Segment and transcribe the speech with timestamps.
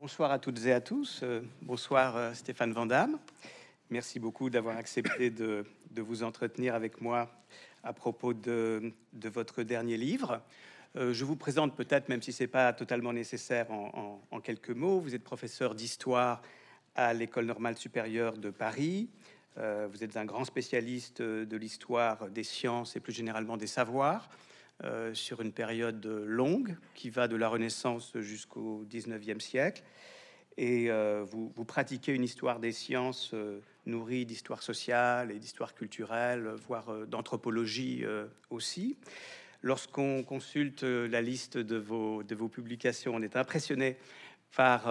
[0.00, 1.20] Bonsoir à toutes et à tous.
[1.22, 3.18] Euh, bonsoir euh, Stéphane Vandamme.
[3.90, 7.30] Merci beaucoup d'avoir accepté de, vous entretenir avec moi
[7.84, 10.40] à propos de, votre dernier livre.
[10.96, 15.00] Euh, je vous présente peut-être, même si ce n'est pas totalement nécessaire, en, quelques mots.
[15.00, 16.40] Vous êtes professeur d'histoire
[16.94, 19.10] à l'École normale supérieure de Paris.
[19.56, 24.30] vous êtes un grand spécialiste de l'histoire des sciences et plus généralement des savoirs.
[24.84, 29.82] Euh, sur une période longue qui va de la Renaissance jusqu'au 19e siècle.
[30.56, 36.48] Et euh, vous, pratiquez une histoire des sciences euh, nourrie d'histoire sociale et d'histoire culturelle,
[36.66, 38.04] voire d'anthropologie
[38.48, 38.96] aussi.
[39.62, 43.98] Lorsqu'on consulte la liste de vos, publications, on est impressionné
[44.56, 44.88] par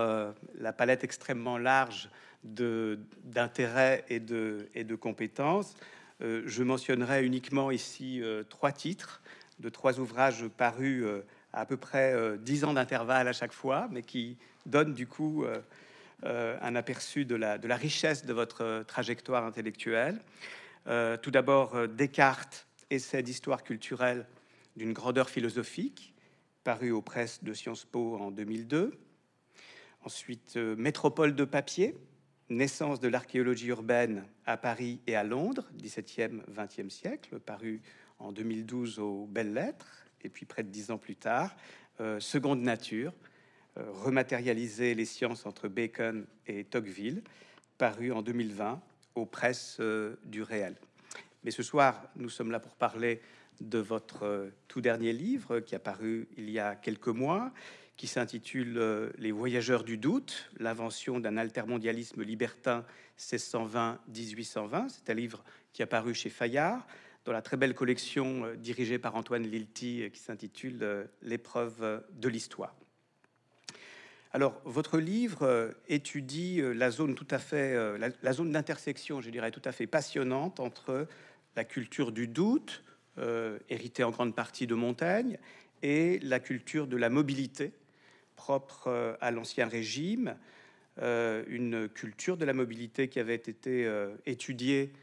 [0.55, 2.10] la palette extrêmement large
[2.44, 5.76] d'intérêts et de compétences.
[6.20, 9.21] je mentionnerai uniquement ici trois titres
[9.59, 13.88] de trois ouvrages parus euh, à, peu près euh, dix ans d'intervalle à chaque fois,
[13.91, 20.20] mais qui donnent du coup euh, un aperçu de la, richesse de votre trajectoire intellectuelle.
[21.21, 24.26] tout d'abord, Descartes, essai d'histoire culturelle
[24.76, 26.13] d'une grandeur philosophique,
[26.65, 28.91] paru aux presses de Sciences Po en 2002.
[30.04, 31.96] Ensuite, Métropole de papier,
[32.49, 37.82] naissance de l'archéologie urbaine à Paris et à Londres, 17e, 20e siècle, paru
[38.20, 41.55] en 2012 aux Belles Lettres, et puis près de dix ans plus tard,
[42.01, 43.13] euh, Seconde Nature,
[43.77, 47.23] euh, rematérialiser les sciences entre Bacon et Tocqueville,
[47.77, 48.81] paru en 2020
[49.15, 50.75] aux presses euh, du réel.
[51.43, 53.21] Mais ce soir, nous sommes là pour parler
[53.62, 57.51] de votre tout dernier livre qui a paru il y a quelques mois,
[57.97, 62.85] qui s'intitule Les voyageurs du doute, l'invention d'un altermondialisme libertin
[63.17, 64.88] 1620-1820.
[64.88, 66.88] C'est un livre qui a paru chez Fayard,
[67.30, 72.03] dans la très belle collection euh, dirigée par Antoine Lilti euh, qui s'intitule euh, L'épreuve
[72.12, 72.75] de l'histoire.
[74.31, 79.62] Alors, votre livre étudie la zone tout à fait, la, zone d'intersection, je dirais, tout
[79.66, 81.08] à fait passionnante entre
[81.56, 82.84] la culture du doute,
[83.70, 85.40] héritée en grande partie de Montaigne,
[85.82, 87.74] et la culture de la mobilité,
[88.36, 90.36] propre à l'Ancien Régime,
[91.02, 93.92] une culture de la mobilité qui avait été
[94.28, 94.94] étudiée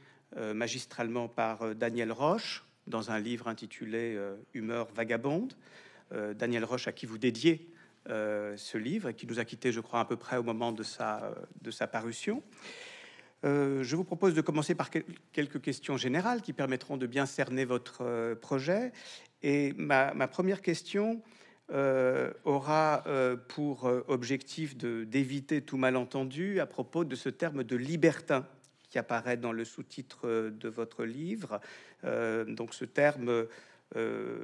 [0.54, 5.54] magistralement par euh, Daniel Roche dans un livre intitulé euh, Humeur vagabonde.
[6.38, 7.68] Daniel Roche à qui vous dédiez
[8.06, 10.84] ce livre et qui nous a quittés, je crois, à peu près au moment de
[10.84, 12.44] sa, de sa parution.
[13.42, 14.88] je vous propose de commencer par
[15.32, 18.92] quelques questions générales qui permettront de bien cerner votre projet.
[19.42, 21.20] Et ma, ma première question
[22.44, 23.02] aura
[23.48, 28.46] pour objectif d'éviter tout malentendu à propos de ce terme de libertin
[28.98, 31.60] apparaît dans le sous-titre euh, de votre livre.
[32.04, 33.46] Euh, donc ce terme
[33.94, 34.38] euh,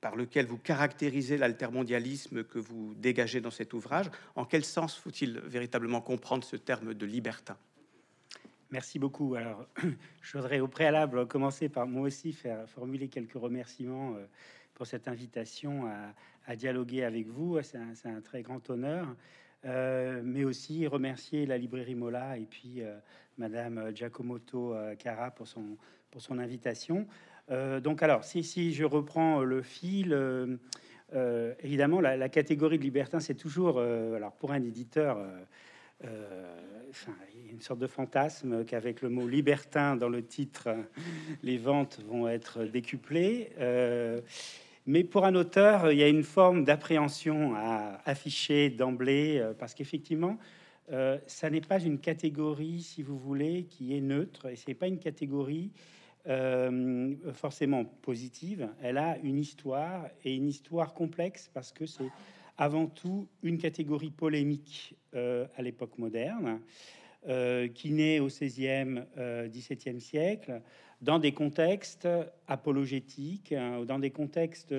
[0.00, 4.06] par lequel vous caractérisez l'altermondialisme que vous dégagez dans cet ouvrage.
[4.36, 7.56] En quel sens faut-il véritablement comprendre ce terme de libertin?
[8.70, 9.34] Merci beaucoup.
[9.34, 9.66] Alors,
[10.22, 14.14] je voudrais au préalable commencer par moi aussi faire formuler quelques remerciements
[14.74, 15.90] pour cette invitation
[16.46, 17.60] à, dialoguer avec vous.
[17.62, 19.08] C'est un, très grand honneur.
[19.64, 22.82] Mais aussi remercier la librairie Mola et puis
[23.40, 25.76] Madame Giacomoto euh, Cara pour son,
[26.10, 27.06] pour son invitation.
[27.82, 30.16] donc alors, si, si je reprends le fil,
[31.62, 35.18] évidemment, la, catégorie de libertin, c'est toujours, alors pour un éditeur,
[36.02, 40.68] une sorte de fantasme qu'avec le mot libertin dans le titre,
[41.42, 43.50] les ventes vont être décuplées.
[44.86, 49.74] Mais pour un auteur, il y a une forme d'appréhension à afficher d'emblée, euh, parce
[49.74, 50.38] qu'effectivement,
[50.90, 54.86] euh, ça n'est pas une catégorie, si vous voulez, qui est neutre, et c'est pas
[54.86, 55.70] une catégorie
[56.28, 58.68] euh, forcément positive.
[58.82, 62.10] Elle a une histoire, et une histoire complexe, parce que c'est
[62.58, 66.60] avant tout une catégorie polémique à l'époque moderne,
[67.74, 70.62] qui naît au 16e, 17e siècle,
[71.02, 72.08] dans des contextes
[72.46, 74.72] apologétiques, hein, dans des contextes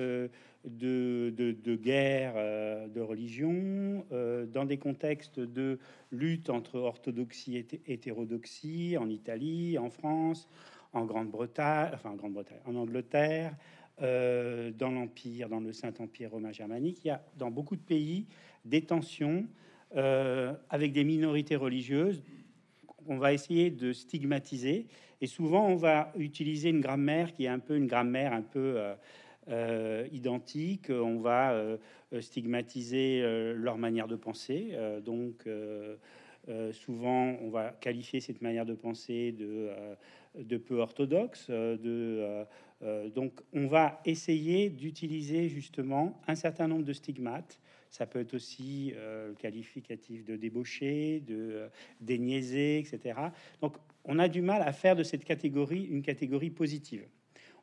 [0.64, 5.78] de, guerre, euh, de religion, euh, dans des contextes de
[6.10, 10.48] lutte entre orthodoxie et hétérodoxie en Italie, en France,
[10.92, 13.56] en Grande-Bretagne, enfin en Grande-Bretagne, en Angleterre,
[14.00, 17.04] euh, dans l'Empire, dans le Saint-Empire romain germanique.
[17.04, 18.26] Il y a dans beaucoup de pays
[18.64, 19.46] des tensions
[19.94, 22.22] avec des minorités religieuses
[23.06, 24.86] on va essayer de stigmatiser.
[25.20, 28.74] Et souvent, on va utiliser une grammaire qui est un peu une grammaire un peu
[28.76, 28.94] euh,
[29.48, 30.90] euh, identique.
[30.90, 31.76] On va euh,
[32.20, 33.22] stigmatiser
[33.54, 34.76] leur manière de penser.
[35.02, 35.48] donc,
[36.72, 41.50] souvent, on va qualifier cette manière de penser de, peu orthodoxe.
[43.14, 47.58] donc, on va essayer d'utiliser justement un certain nombre de stigmates
[47.92, 51.68] Ça peut être aussi le qualificatif de débauché, de
[52.00, 53.20] déniaisé, etc.
[53.60, 57.06] Donc, on a du mal à faire de cette catégorie une catégorie positive.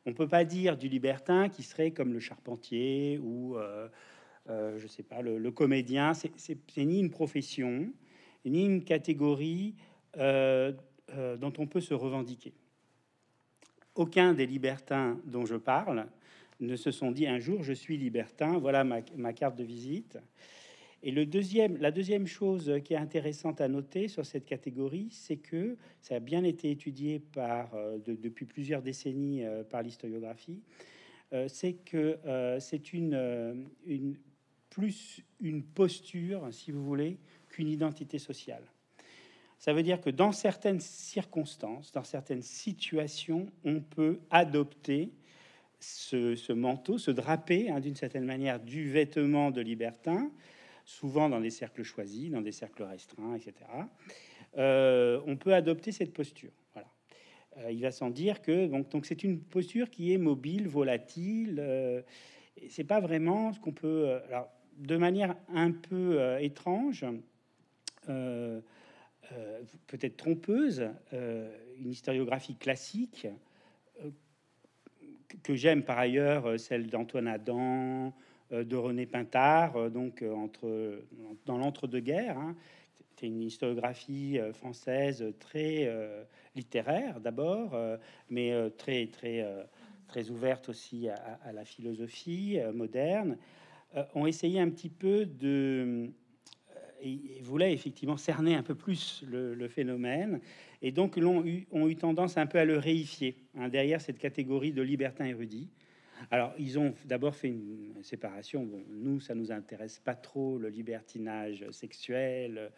[0.06, 3.58] On peut pas dire du libertin qui serait comme le charpentier ou
[4.50, 7.92] euh, je sais pas, le, comédien, c'est ni une profession,
[8.44, 9.74] ni une catégorie
[10.16, 10.72] euh,
[11.10, 12.54] euh, dont on peut se revendiquer.
[13.94, 16.06] Aucun des libertins dont je parle
[16.60, 20.18] ne se sont dit un jour je suis libertin, voilà ma, carte de visite.
[21.02, 25.38] Et le deuxième, la deuxième chose qui est intéressante à noter sur cette catégorie, c'est
[25.38, 27.70] que ça a bien été étudié par,
[28.04, 30.60] depuis plusieurs décennies par l'historiographie,
[31.46, 32.18] c'est que
[32.60, 34.18] c'est une, une,
[34.68, 37.18] plus une posture, si vous voulez,
[37.48, 38.62] qu'une identité sociale.
[39.58, 45.12] Ça veut dire que dans certaines circonstances, dans certaines situations, on peut adopter
[45.80, 50.30] ce, manteau, se draper hein, d'une certaine manière du vêtement de libertin,
[50.84, 53.54] souvent dans des cercles choisis, dans des cercles restreints, etc.
[54.58, 56.52] Euh, on peut adopter cette posture.
[56.74, 56.88] Voilà.
[57.58, 61.58] Euh, il va sans dire que donc donc c'est une posture qui est mobile, volatile.
[61.60, 62.02] Euh,
[62.68, 64.20] c'est pas vraiment ce qu'on peut.
[64.28, 64.48] alors
[64.80, 67.04] de manière un peu euh, étrange,
[68.08, 68.60] euh,
[69.32, 73.26] euh, peut-être trompeuse, une historiographie classique
[75.42, 78.12] que j'aime par ailleurs, celle d'Antoine Adam,
[78.50, 81.02] de René Pintard, donc entre
[81.46, 82.38] dans l'entre-deux-guerres.
[82.38, 82.56] Hein.
[83.16, 85.88] C'est une historiographie française très
[86.56, 87.78] littéraire d'abord,
[88.28, 89.46] mais très très
[90.08, 93.36] très ouverte aussi à la philosophie moderne.
[93.96, 96.10] Euh, ont essayé un petit peu de
[97.02, 100.40] et voulaient effectivement cerner un peu plus le, phénomène,
[100.82, 104.18] et donc l'ont eu, ont eu tendance un peu à le réifier hein, derrière cette
[104.18, 105.68] catégorie de libertin érudit.
[106.30, 108.68] Alors, ils ont d'abord fait une séparation.
[108.90, 112.70] Nous, ça nous intéresse pas trop le libertinage sexuel,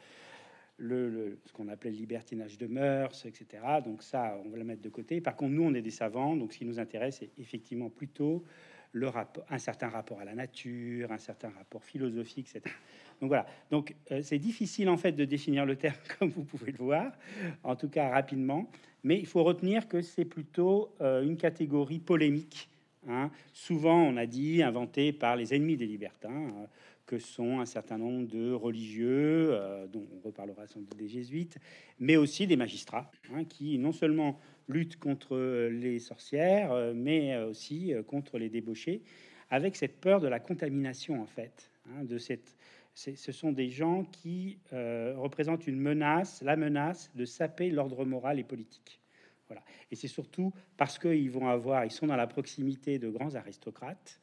[0.76, 3.62] le, ce qu'on appelait le libertinage de mœurs, etc.
[3.84, 5.20] Donc ça, on va le mettre de côté.
[5.20, 8.44] Par contre, nous, on est des savants, donc ce qui nous intéresse, c'est effectivement plutôt
[9.50, 12.74] un certain rapport à la nature, un certain rapport philosophique, etc.
[13.20, 13.46] Donc voilà.
[13.70, 17.12] Donc euh, c'est difficile en fait de définir le terme comme vous pouvez le voir,
[17.62, 18.70] en tout cas rapidement.
[19.04, 22.68] Mais il faut retenir que c'est plutôt euh, une catégorie polémique.
[23.08, 23.30] Hein.
[23.52, 26.66] Souvent, on a dit inventée par les ennemis des libertins, euh,
[27.06, 29.58] que sont un certain nombre de religieux,
[29.92, 31.58] dont on reparlera sans doute des jésuites,
[31.98, 34.38] mais aussi des magistrats, hein, qui non seulement
[34.68, 35.36] lutte contre
[35.68, 39.02] les sorcières, euh, mais aussi euh, contre les débauchés,
[39.50, 41.70] avec cette peur de la contamination en fait.
[41.88, 42.56] Hein, de cette,
[42.94, 48.38] ce sont des gens qui euh, représentent une menace, la menace de saper l'ordre moral
[48.38, 49.00] et politique.
[49.48, 49.62] Voilà.
[49.90, 54.18] Et c'est surtout parce qu'ils vont avoir, ils sont dans la proximité de grands aristocrates,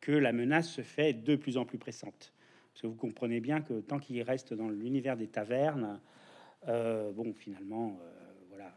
[0.00, 2.32] que la menace se fait de plus en plus pressante.
[2.72, 6.00] Parce que vous comprenez bien que tant qu'ils restent dans l'univers des tavernes,
[6.64, 7.98] bon, finalement,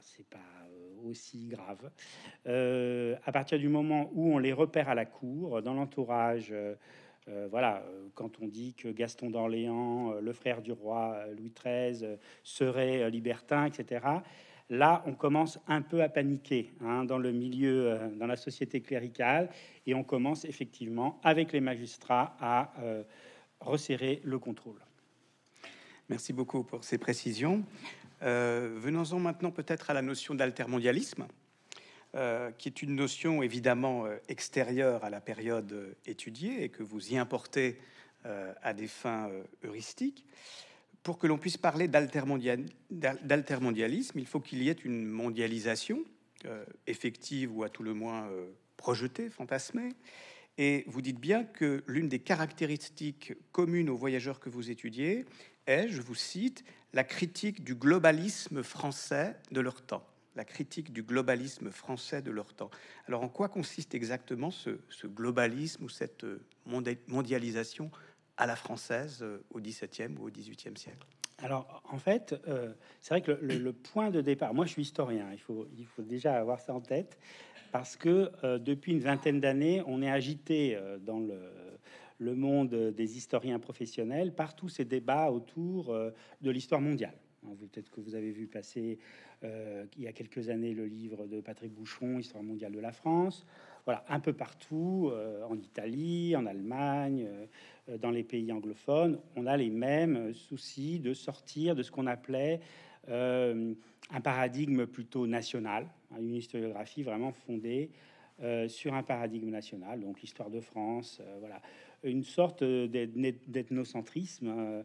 [0.02, 1.90] c'est pas euh, aussi grave.
[2.48, 6.76] Euh, à partir du moment où on les repère à la cour, dans l'entourage, euh,
[7.50, 7.84] voilà,
[8.16, 14.06] quand on dit que Gaston d'Orléans, le frère du roi Louis XIII, serait libertin, etc.
[14.70, 19.50] Là, on commence un peu à paniquer hein, dans le milieu, dans la société cléricale,
[19.86, 22.74] et on commence effectivement, avec les magistrats, à
[23.60, 24.80] resserrer le contrôle.
[26.08, 27.66] Merci beaucoup pour ces précisions.
[28.24, 31.28] Euh, venons-en maintenant peut-être à la notion d'altermondialisme,
[32.16, 37.14] euh, qui est une notion évidemment euh, extérieure à la période étudiée et que vous
[37.14, 37.80] y importez
[38.62, 39.30] à des fins
[39.64, 40.26] heuristiques.
[41.02, 46.04] Pour que l'on puisse parler d'altermondialisme, il faut qu'il y ait une mondialisation
[46.88, 48.30] effective ou à tout le moins
[48.76, 49.94] projetée, fantasmée.
[50.58, 55.24] Et vous dites bien que l'une des caractéristiques communes aux voyageurs que vous étudiez
[55.68, 60.06] est, je vous cite, la critique du globalisme français de leur temps.
[60.36, 62.70] La critique du globalisme français de leur temps.
[63.08, 66.26] Alors, en quoi consiste exactement ce, globalisme ou cette
[67.08, 67.92] mondialisation
[68.38, 71.08] à la française euh, au XVIIe ou au XVIIIe siècle?
[71.40, 75.28] Alors, en fait, euh, c'est vrai que le, point de départ, moi je suis historien,
[75.32, 75.68] il faut,
[76.00, 77.18] déjà avoir ça en tête,
[77.72, 81.40] parce que euh, depuis une vingtaine d'années, on est agité dans le,
[82.20, 87.14] le monde des historiens professionnels par tous ces débats autour euh, de l'histoire mondiale.
[87.46, 88.98] Hein, peut-être que vous avez vu passer
[89.44, 92.92] euh, il y a quelques années le livre de Patrick Boucheron, Histoire mondiale de la
[92.92, 93.46] France.
[93.86, 97.28] Voilà, un peu partout, euh, en Italie, en Allemagne,
[98.02, 102.60] dans les pays anglophones, on a les mêmes soucis de sortir de ce qu'on appelait
[103.10, 107.90] un paradigme plutôt national, hein, une historiographie vraiment fondée
[108.68, 111.62] sur un paradigme national, donc l'histoire de France, voilà,
[112.04, 114.84] une sorte d'ethnocentrisme.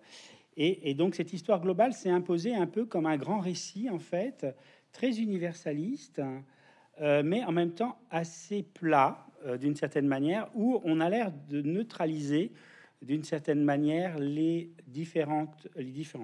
[0.56, 3.98] Et, et, donc cette histoire globale s'est imposée un peu comme un grand récit, en
[3.98, 4.46] fait,
[4.92, 6.20] très universaliste,
[7.00, 9.26] mais en même temps assez plat,
[9.60, 12.52] d'une certaine manière, où on a l'air de neutraliser
[13.02, 15.48] d'une certaine manière les, différents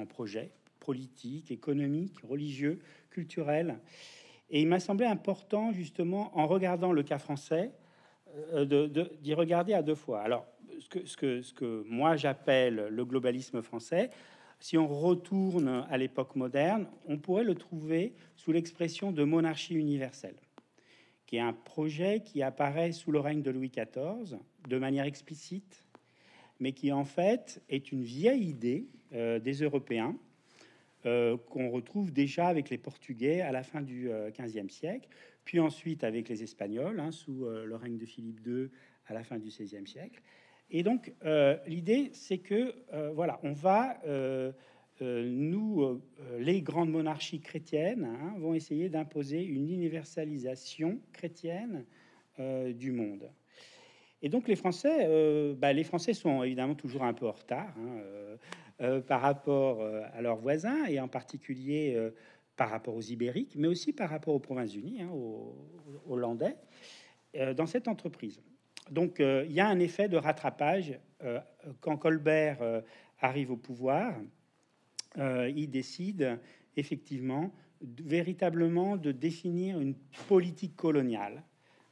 [0.09, 2.79] projets politiques, économiques, religieux,
[3.11, 3.79] culturels.
[4.51, 7.73] Et il m'a semblé important, justement, en regardant le cas français,
[8.53, 8.89] euh,
[9.21, 10.23] d'y regarder à deux fois.
[10.23, 10.47] Alors,
[10.81, 14.11] ce que, moi j'appelle le globalisme français,
[14.61, 20.37] si on retourne à l'époque moderne, on pourrait le trouver sous l'expression de monarchie universelle,
[21.27, 25.85] qui est un projet qui apparaît sous le règne de Louis XIV de manière explicite
[26.61, 30.17] mais qui en fait est une vieille idée euh, des Européens
[31.07, 35.09] euh, qu'on retrouve déjà avec les Portugais à la fin du XVe euh, siècle,
[35.45, 38.69] puis ensuite avec les Espagnols hein, sous le règne de Philippe II
[39.07, 40.21] à la fin du XVIe siècle.
[40.71, 41.13] Et donc
[41.67, 42.75] l'idée, c'est que
[43.15, 43.99] voilà, on va
[45.01, 46.03] nous,
[46.39, 51.85] les grandes monarchies chrétiennes, hein, vont essayer d'imposer une universalisation chrétienne
[52.39, 53.31] du monde.
[54.23, 57.73] Et donc les Français, euh, bah, les Français sont évidemment toujours un peu en retard
[57.79, 58.37] hein, euh,
[58.81, 61.97] euh, par rapport à leurs voisins et en particulier
[62.57, 65.55] par rapport aux Ibériques, mais aussi par rapport aux Provinces-Unies, hein, aux,
[66.09, 66.57] Hollandais,
[67.57, 68.41] dans cette entreprise.
[68.91, 70.99] Donc il y a un effet de rattrapage
[71.81, 72.83] quand Colbert
[73.21, 74.15] arrive au pouvoir.
[75.17, 76.39] il décide
[76.77, 79.95] effectivement véritablement de définir une
[80.29, 81.43] politique coloniale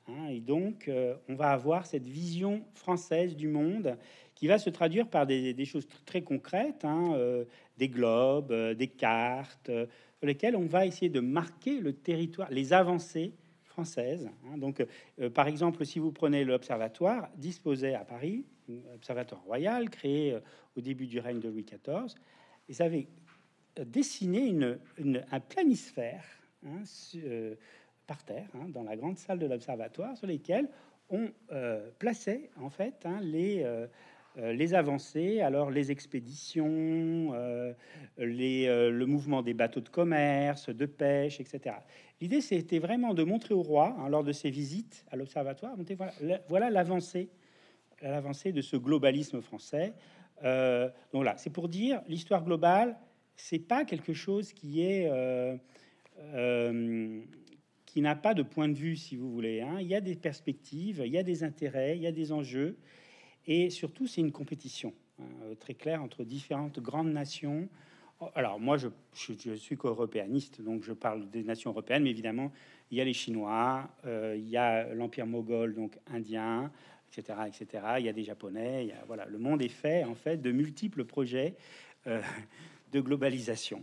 [0.09, 3.97] Hein, et donc, euh, on va avoir cette vision française du monde
[4.35, 7.45] qui va se traduire par des, choses très concrètes, hein, euh,
[7.77, 12.73] des globes, euh, des cartes, sur lesquelles on va essayer de marquer le territoire, les
[12.73, 13.33] avancées
[13.79, 14.59] Hein.
[14.59, 14.85] Donc,
[15.35, 18.45] par exemple, si vous prenez l'observatoire, disposé à Paris,
[18.95, 20.39] observatoire royal créé
[20.77, 22.15] au début du règne de Louis XIV,
[22.69, 23.09] et ça avait
[23.85, 24.79] dessiné une,
[25.31, 26.25] un planisphère
[28.07, 30.69] par terre, hein, dans la grande salle de l'observatoire, sur lesquelles
[31.11, 33.87] on euh, plaçait en fait hein, les, euh,
[34.39, 37.33] euh, les avancées, alors les expéditions,
[38.19, 41.77] les, le mouvement des bateaux de commerce, de pêche, etc.
[42.21, 45.75] L'idée, c'était vraiment de montrer au roi, hein, lors de ses visites à l'observatoire,
[46.49, 47.29] voilà l'avancée,
[48.01, 49.93] l'avancée de ce globalisme français.
[50.43, 52.97] donc là, c'est pour dire l'histoire globale,
[53.37, 55.11] c'est pas quelque chose qui est
[57.97, 59.63] qui n'a pas de point de vue, si vous voulez.
[59.63, 59.79] Hein.
[59.81, 62.77] Il y a des perspectives, il y a des intérêts, il y a des enjeux,
[63.47, 67.71] et surtout, c'est une compétition hein, euh, très claire entre différentes grandes nations.
[68.35, 72.51] Alors, moi, je, je, suis qu'européaniste, donc je parle des nations européennes, mais évidemment,
[72.91, 76.71] il y a les Chinois, euh, il y a l'Empire moghol, donc indien,
[77.11, 77.85] etc., etc.
[77.99, 78.95] Il y a des Japonais.
[79.07, 81.57] Voilà, le monde est fait, en fait, de multiples projets
[82.07, 82.23] euh,
[82.93, 83.83] de globalisation.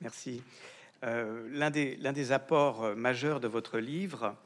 [0.00, 0.42] Merci.
[1.04, 4.36] Euh, l'un des, apports majeurs de votre livre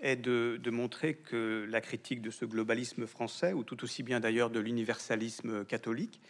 [0.00, 4.50] est de, montrer que la critique de ce globalisme français, ou tout aussi bien d'ailleurs
[4.50, 6.20] de l'universalisme catholique,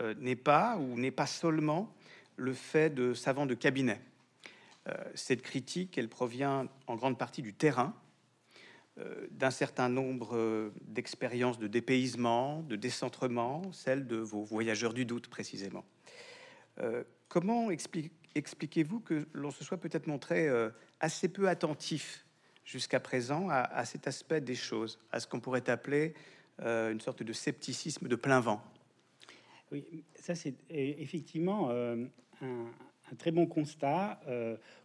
[0.00, 1.92] euh, n'est pas ou n'est pas seulement
[2.36, 4.00] le fait de savants de cabinet.
[5.14, 7.94] cette critique, elle provient en grande partie du terrain,
[9.30, 15.84] d'un certain nombre d'expériences de dépaysement, de décentrement, celles de vos voyageurs du doute précisément.
[17.28, 22.24] comment explique expliquez-vous que l'on se soit peut-être montré euh, assez peu attentif
[22.64, 26.14] jusqu'à présent à, cet aspect des choses, à ce qu'on pourrait appeler
[26.62, 28.62] euh, une sorte de scepticisme de plein vent?
[29.72, 32.04] Oui, ça c'est effectivement euh,
[32.42, 32.66] un,
[33.18, 34.20] très bon constat.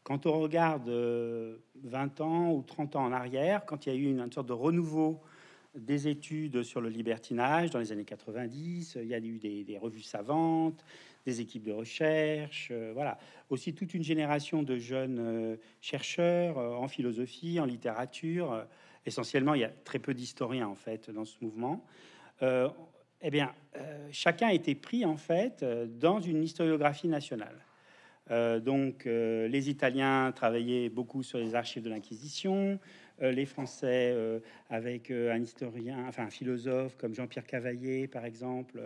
[0.03, 4.05] quand on regarde 20 ans ou 30 ans en arrière, quand il y a eu
[4.05, 5.21] une, sorte de renouveau
[5.75, 10.01] des études sur le libertinage dans les années 90, il y a eu des revues
[10.01, 10.83] savantes,
[11.25, 13.17] des équipes de recherche, euh, voilà.
[13.49, 18.65] Aussi toute une génération de jeunes euh, chercheurs euh, en philosophie, en littérature.
[19.05, 21.83] essentiellement, il y a très peu d'historiens en fait dans ce mouvement.
[23.27, 23.51] Eh bien,
[24.11, 25.65] chacun a été pris en fait
[25.99, 27.57] dans une historiographie nationale.
[28.61, 32.79] donc, les Italiens travaillaient beaucoup sur les archives de l'Inquisition,
[33.19, 34.15] les Français
[34.69, 38.79] avec un historien, enfin un philosophe comme Jean-Pierre Cavaillé, par exemple.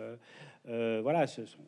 [0.66, 1.60] voilà, ce sont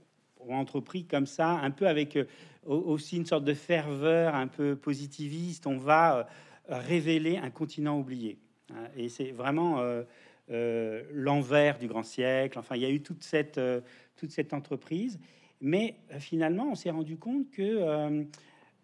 [0.51, 2.25] entrepris comme ça, un peu avec euh,
[2.65, 5.67] aussi une sorte de ferveur un peu positiviste.
[5.67, 6.25] On va euh,
[6.69, 8.39] révéler un continent oublié.
[8.71, 8.89] Hein.
[8.97, 9.83] Et c'est vraiment
[10.51, 12.59] euh, l'envers du grand siècle.
[12.59, 13.61] Enfin, il y a eu toute cette,
[14.17, 15.19] toute cette entreprise.
[15.61, 18.27] Mais finalement, on s'est rendu compte que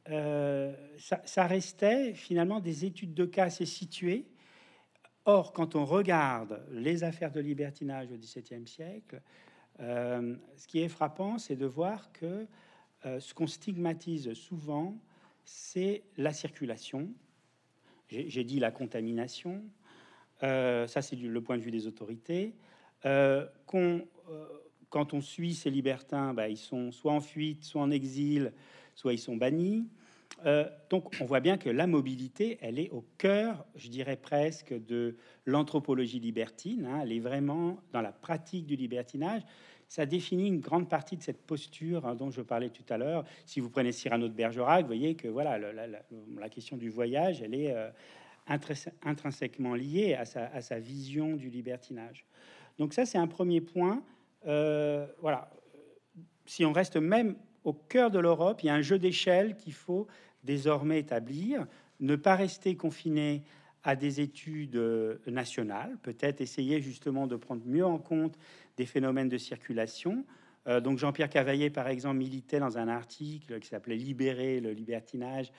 [0.07, 4.27] ça, ça, restait finalement des études de cas assez situées
[5.31, 9.21] Or, quand on regarde les affaires de libertinage au XVIIe siècle,
[9.79, 12.47] euh, ce qui est frappant, c'est de voir que
[13.05, 14.97] euh, ce qu'on stigmatise souvent,
[15.45, 17.13] c'est la circulation.
[18.09, 19.63] J'ai dit la contamination.
[20.43, 22.55] Euh, ça, c'est le point de vue des autorités.
[24.91, 28.53] quand on suit ces libertins, bah, ils sont soit en fuite, soit en exil,
[28.95, 29.87] soit ils sont bannis.
[30.91, 35.17] donc, on voit bien que la mobilité, elle est au cœur, je dirais presque, de
[35.47, 36.87] l'anthropologie libertine.
[36.87, 37.01] Hein.
[37.03, 39.43] Elle est vraiment dans la pratique du libertinage
[39.89, 43.25] ça définit une grande partie de cette posture hein, dont je parlais tout à l'heure.
[43.47, 47.55] Si vous prenez Cyrano de Bergerac, vous voyez que voilà, la, question du voyage, elle
[47.55, 47.89] est euh,
[48.49, 52.25] intrinsèquement liée à sa, vision du libertinage.
[52.79, 54.03] Donc ça, c'est un premier point.
[54.47, 55.51] Euh, voilà.
[56.47, 59.75] Si on reste même au cœur de l'Europe, il y a un jeu d'échelle qu'il
[59.75, 60.07] faut
[60.45, 61.67] désormais établir.
[62.01, 63.43] Ne pas rester confiné
[63.85, 68.39] à des études euh, nationales, peut-être essayer justement de prendre mieux en compte
[68.77, 70.25] des phénomènes de circulation.
[70.67, 75.53] Euh, donc Jean-Pierre Cavaillé, par exemple, militait dans un article qui s'appelait Libérer le libertinage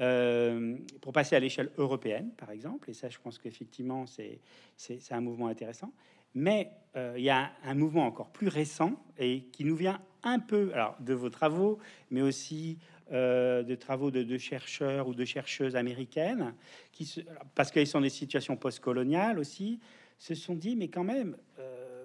[0.00, 2.90] euh, pour passer à l'échelle européenne, par exemple.
[2.90, 5.92] Et ça, je pense qu'effectivement, c'est un mouvement intéressant.
[6.34, 10.40] Mais euh, il y a un, mouvement encore plus récent et qui nous vient un
[10.40, 11.78] peu alors, de vos travaux,
[12.10, 12.78] mais aussi
[13.10, 16.54] de travaux de, de, chercheurs ou de chercheuses américaines,
[16.90, 17.22] qui
[17.54, 19.78] parce qu'ils sont des situations postcoloniales aussi,
[20.18, 21.36] se sont dit, mais quand même,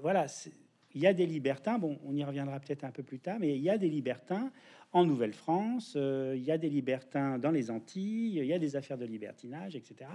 [0.01, 0.27] voilà,
[0.93, 3.55] il y a des libertins, bon, on y reviendra peut-être un peu plus tard, mais
[3.55, 4.51] il y a des libertins
[4.91, 8.75] en Nouvelle-France, euh, il y a des libertins dans les Antilles, il y a des
[8.75, 10.09] affaires de libertinage, etc.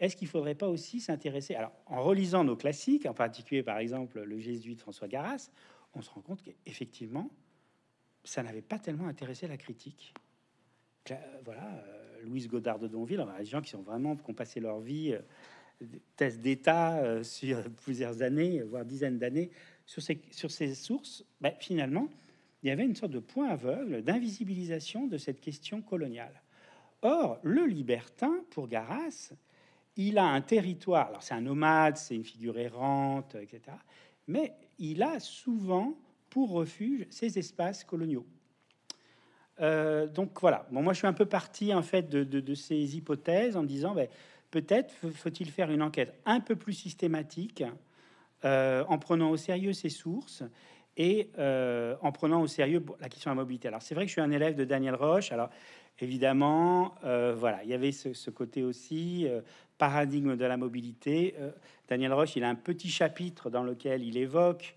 [0.00, 3.78] Est-ce qu'il ne faudrait pas aussi s'intéresser Alors, en relisant nos classiques, en particulier par
[3.78, 5.50] exemple le jésuite François Garras,
[5.94, 7.30] on se rend compte qu'effectivement,
[8.24, 10.14] ça n'avait pas tellement intéressé la critique.
[11.44, 14.80] Voilà, euh, Louise Godard de Donville, des gens qui sont vraiment qui ont passé leur
[14.80, 15.86] vie euh,
[16.16, 19.50] thèse d'État euh, sur plusieurs années, voire dizaines d'années,
[19.88, 22.08] sur ces, sur ces sources, ben, finalement,
[22.62, 26.42] il y avait une sorte de point aveugle d'invisibilisation de cette question coloniale.
[27.00, 29.32] Or, le libertin, pour Garas,
[29.96, 33.62] il a un territoire, alors c'est un nomade, c'est une figure errante, etc.,
[34.26, 35.94] mais il a souvent
[36.28, 38.26] pour refuge ces espaces coloniaux.
[39.60, 43.56] Euh, donc voilà, bon, moi je suis un peu parti en fait de, ces hypothèses
[43.56, 44.06] en disant, ben,
[44.50, 47.64] peut-être faut-il faire une enquête un peu plus systématique
[48.44, 50.44] euh, en prenant au sérieux ces sources
[50.96, 53.68] et euh, en prenant au sérieux la question de la mobilité.
[53.68, 55.32] Alors c'est vrai que je suis un élève de Daniel Roche.
[55.32, 55.50] Alors
[55.98, 59.26] évidemment, euh, voilà, il y avait ce, côté aussi
[59.76, 61.34] paradigme de la mobilité.
[61.88, 64.76] Daniel Roche, il a un petit chapitre dans lequel il évoque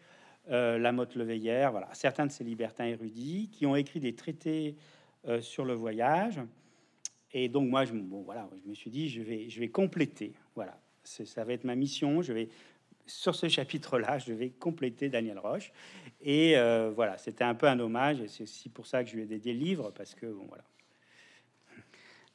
[0.50, 1.71] la motte leveillère.
[1.71, 4.76] Voilà, certains de ces libertins érudits qui ont écrit des traités
[5.39, 6.39] sur le voyage.
[7.34, 10.34] Et donc moi, je, bon, voilà, je me suis dit, je vais, je vais compléter.
[10.56, 12.21] Voilà, ça va être ma mission.
[12.21, 12.50] Je vais
[13.06, 15.72] sur ce chapitre-là, je vais compléter Daniel Roche.
[16.22, 18.22] Et euh, voilà, c'était un peu un hommage.
[18.22, 20.46] Et c'est aussi pour ça que je lui ai dédié le livre, parce que bon,
[20.48, 20.64] voilà,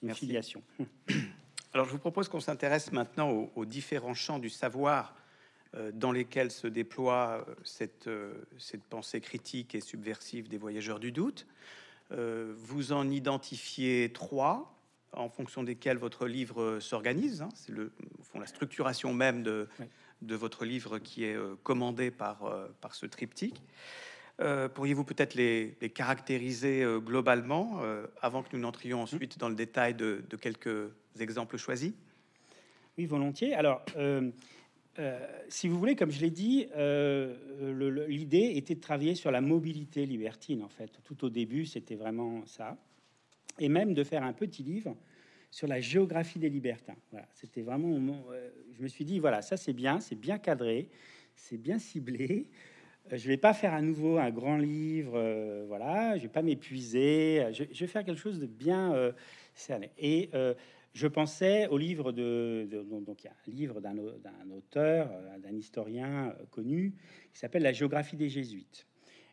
[0.03, 0.63] une filiation.
[1.73, 5.15] Alors, je vous propose qu'on s'intéresse maintenant aux, différents champs du savoir
[5.75, 8.09] euh, dans lesquels se déploie euh, cette,
[8.59, 11.47] cette pensée critique et subversive des voyageurs du doute.
[12.11, 14.73] vous en identifiez trois
[15.13, 17.43] en fonction desquels votre livre s'organise.
[17.43, 17.49] Hein.
[17.55, 19.69] C'est le fond la structuration même de,
[20.23, 23.63] de votre livre qui est euh, commandé par, euh, par ce triptyque.
[24.41, 27.81] Euh, pourriez-vous peut-être les, caractériser globalement
[28.21, 31.95] avant que nous n'entrions ensuite dans le détail de, quelques exemples choisis?
[32.99, 33.55] Oui, volontiers.
[33.55, 33.83] Alors,
[35.49, 36.67] si vous voulez, comme je l'ai dit,
[38.09, 40.91] l'idée était de travailler sur la mobilité libertine, en fait.
[41.05, 42.77] Tout au début, c'était vraiment ça
[43.59, 44.97] et même de faire un petit livre
[45.57, 46.97] sur la géographie des libertins.
[47.11, 47.97] Voilà, c'était vraiment.
[48.31, 50.91] Euh, je me suis dit, voilà, ça c'est bien, c'est bien cadré,
[51.35, 52.47] c'est bien ciblé.
[53.11, 56.43] Euh, je vais pas faire à nouveau un grand livre, euh, voilà, je vais pas
[56.43, 57.47] m'épuiser.
[57.53, 59.15] Je, vais faire quelque chose de bien
[59.55, 59.93] cerné.
[59.97, 60.29] Et
[60.93, 62.69] je pensais au livre de,
[63.07, 63.97] donc il y a un livre d'un
[64.55, 66.93] auteur, d'un historien connu,
[67.33, 68.87] qui s'appelle La géographie des Jésuites.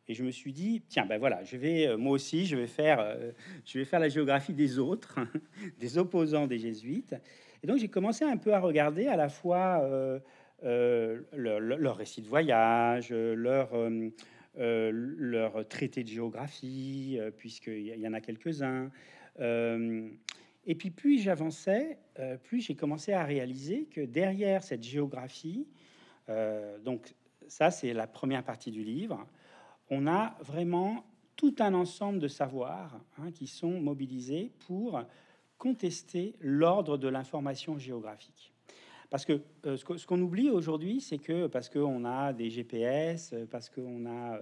[0.07, 2.67] Et je me suis dit, tiens, ben voilà, je vais, euh, moi aussi, je vais
[2.67, 3.31] faire, euh,
[3.65, 5.19] je vais faire la géographie des autres,
[5.79, 7.15] des opposants des jésuites.
[7.63, 10.19] Et donc j'ai commencé un peu à regarder à la fois euh,
[11.31, 13.69] leur, leur, récit de voyage, leur,
[14.57, 18.91] leur traité de géographie, puisqu'il y en a quelques-uns.
[19.39, 21.97] et puis plus j'avançais,
[22.43, 25.65] plus j'ai commencé à réaliser que derrière cette géographie,
[26.83, 27.13] donc
[27.47, 29.25] ça c'est la première partie du livre,
[29.93, 35.01] on a vraiment tout un ensemble de savoirs hein, qui sont mobilisés pour
[35.57, 38.51] contester l'ordre de l'information géographique.
[39.09, 44.07] Parce que ce qu'on oublie aujourd'hui, c'est que parce qu'on a des GPS, parce qu'on
[44.07, 44.39] a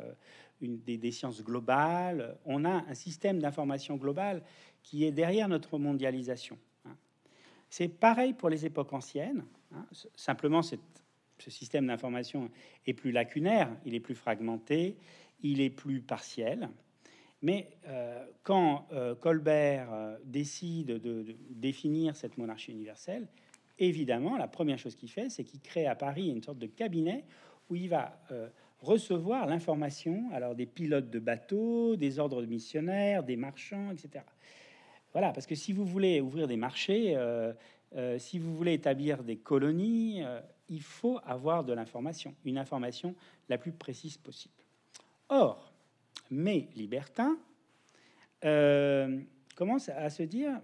[0.61, 4.41] une, des, des, sciences globales, on a un système d'information globale
[4.81, 6.57] qui est derrière notre mondialisation.
[6.85, 6.95] Hein.
[7.69, 9.43] C'est pareil pour les époques anciennes.
[9.75, 9.85] Hein.
[10.15, 10.77] Simplement, ce
[11.49, 12.49] système d'information
[12.85, 14.95] est plus lacunaire, il est plus fragmenté,
[15.43, 16.69] il est plus partiel.
[17.41, 23.27] Mais euh, quand euh, Colbert euh, décide de, définir cette monarchie universelle,
[23.79, 27.25] évidemment, la première chose qu'il fait, c'est qu'il crée à Paris une sorte de cabinet
[27.69, 28.19] où il va
[28.81, 34.25] recevoir l'information, alors des pilotes de bateaux, des ordres de missionnaires, des marchands, etc.
[35.13, 37.17] Voilà, parce que si vous voulez ouvrir des marchés,
[38.17, 40.21] si vous voulez établir des colonies,
[40.67, 43.15] il faut avoir de l'information, une information
[43.47, 44.60] la plus précise possible.
[45.31, 45.71] Or,
[46.29, 47.37] mes libertins
[48.43, 49.17] euh,
[49.55, 50.59] commencent à se dire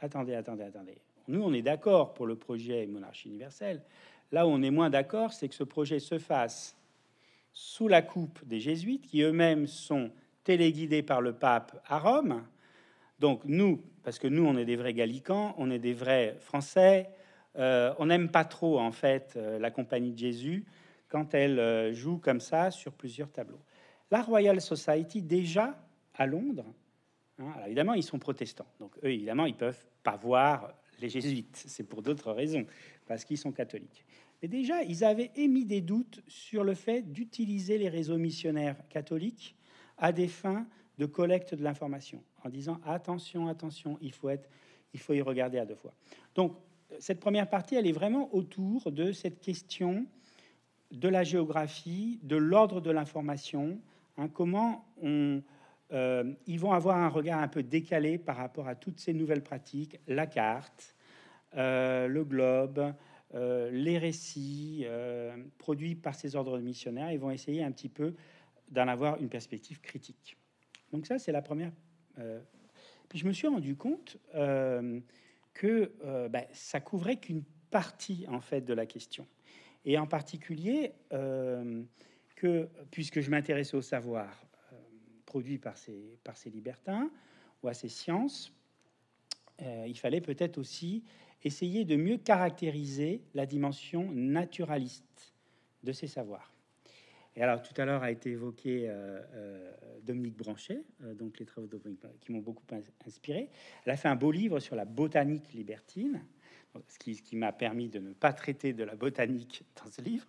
[0.00, 0.98] attendez, attendez, attendez.
[1.26, 3.82] Nous, on est d'accord pour le projet monarchie universelle.
[4.30, 6.76] Là où on est moins d'accord, c'est que ce projet se fasse
[7.52, 10.12] sous la coupe des jésuites, qui eux-mêmes sont
[10.44, 12.46] téléguidés par le pape à Rome.
[13.18, 17.10] Donc nous, parce que nous, on est des vrais gallicans, on est des vrais Français,
[17.58, 20.64] euh, on n'aime pas trop en fait euh, la compagnie de Jésus
[21.08, 23.60] quand elle joue comme ça sur plusieurs tableaux.
[24.10, 25.76] La Royal Society, déjà
[26.14, 26.72] à Londres,
[27.38, 28.66] hein, évidemment, ils sont protestants.
[28.80, 31.64] Donc, eux, évidemment, ils peuvent pas voir les jésuites.
[31.66, 32.66] C'est pour d'autres raisons,
[33.06, 34.04] parce qu'ils sont catholiques.
[34.40, 39.56] Mais déjà, ils avaient émis des doutes sur le fait d'utiliser les réseaux missionnaires catholiques
[39.98, 40.66] à des fins
[40.98, 44.48] de collecte de l'information, en disant attention, attention, il faut être,
[44.94, 45.94] il faut y regarder à deux fois.
[46.34, 46.56] Donc,
[47.00, 50.06] cette première partie, elle est vraiment autour de cette question
[50.92, 53.80] de la géographie, de l'ordre de l'information,
[54.32, 55.42] Comment on,
[55.92, 59.42] euh, ils vont avoir un regard un peu décalé par rapport à toutes ces nouvelles
[59.42, 60.96] pratiques, la carte,
[61.56, 62.92] euh, le globe,
[63.34, 64.86] euh, les récits
[65.58, 67.12] produits par ces ordres de missionnaires.
[67.12, 68.14] Ils vont essayer un petit peu
[68.68, 70.36] d'en avoir une perspective critique.
[70.92, 71.72] Donc ça, c'est la première.
[73.08, 78.74] puis je me suis rendu compte que ben, ça couvrait qu'une partie en fait de
[78.74, 79.26] la question,
[79.84, 80.92] et en particulier
[82.36, 84.76] que, puisque je m'intéressais au savoir euh,
[85.24, 87.10] produit par ces, libertins
[87.62, 88.52] ou à ces sciences,
[89.62, 91.02] euh, il fallait peut-être aussi
[91.42, 95.34] essayer de mieux caractériser la dimension naturaliste
[95.82, 96.52] de ces savoirs.
[97.34, 99.72] Et alors, tout à l'heure a été évoqué euh,
[100.02, 101.78] Dominique Branchet, donc les travaux de
[102.20, 102.64] qui m'ont beaucoup
[103.06, 103.50] inspiré.
[103.84, 106.24] Elle a fait un beau livre sur la botanique libertine,
[106.88, 110.26] ce qui m'a permis de ne pas traiter de la botanique dans ce livre,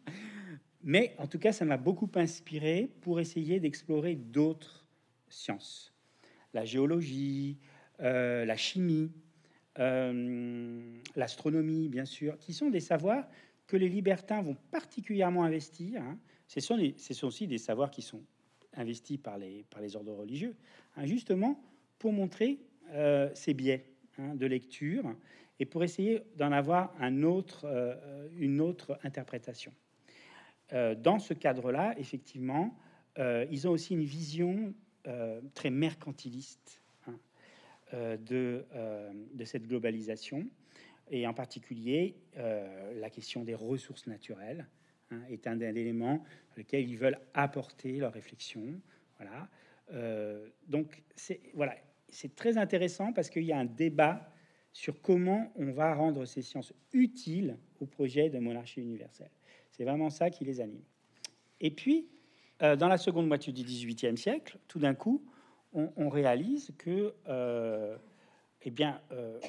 [0.84, 4.86] mais en tout cas, ça m'a beaucoup inspiré pour essayer d'explorer d'autres
[5.30, 5.94] sciences.
[6.54, 7.58] La géologie,
[8.02, 9.12] euh, la chimie,
[9.80, 13.28] euh, l'astronomie, bien sûr, qui sont des savoirs
[13.66, 16.02] que les libertins vont particulièrement investir.
[16.02, 16.18] Hein.
[16.48, 18.22] Ce, sont aussi des savoirs qui sont
[18.74, 20.56] investis par les, ordres religieux,
[20.96, 21.62] hein, justement
[22.00, 22.60] pour montrer
[22.92, 25.14] euh, ces biais hein, de lecture
[25.60, 26.94] et pour essayer d'en avoir
[27.26, 27.66] autre,
[28.38, 29.74] une autre interprétation.
[30.74, 32.78] Euh, dans ce cadre-là, effectivement,
[33.20, 34.74] euh, ils ont aussi une vision
[35.08, 37.18] euh, très mercantiliste hein,
[38.18, 38.66] de,
[39.46, 40.48] cette globalisation,
[41.10, 44.68] et en particulier la question des ressources naturelles
[45.10, 46.22] hein, est un des éléments
[46.58, 48.82] lequel ils veulent apporter leur réflexion.
[49.18, 49.50] Voilà.
[50.68, 51.02] donc
[51.54, 51.76] voilà,
[52.10, 54.34] c'est très intéressant parce qu'il y a un débat
[54.74, 59.32] sur comment on va rendre ces sciences utiles au projet de monarchie universelle.
[59.78, 60.82] C'est vraiment ça qui les anime.
[61.62, 62.08] Et puis,
[62.64, 65.24] euh, dans la seconde moitié du XVIIIe siècle, tout d'un coup,
[65.74, 67.96] on, réalise que, euh,
[68.64, 69.40] eh bien, euh,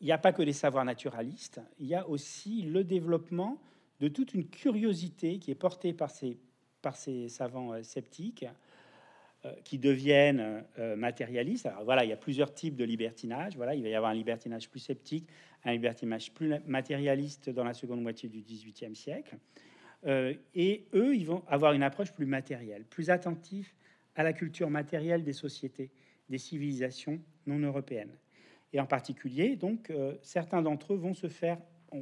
[0.00, 3.58] il n'y a pas que les savoirs naturalistes, il y a aussi le développement
[4.00, 6.38] de toute une curiosité qui est portée par ces,
[6.80, 8.46] par ces savants sceptiques
[9.64, 10.64] qui deviennent
[10.96, 11.68] matérialistes.
[11.84, 13.56] Voilà, il y a plusieurs types de libertinage.
[13.56, 15.28] Voilà, il va y avoir un libertinage plus sceptique,
[15.64, 19.38] un libertinage plus matérialiste dans la seconde moitié du XVIIIe siècle.
[20.06, 23.72] Euh, et eux, ils vont avoir une approche plus matérielle, plus attentive
[24.16, 25.90] à la culture matérielle des sociétés,
[26.28, 28.16] des civilisations non européennes.
[28.72, 31.58] Et en particulier, donc, euh, certains d'entre eux vont se faire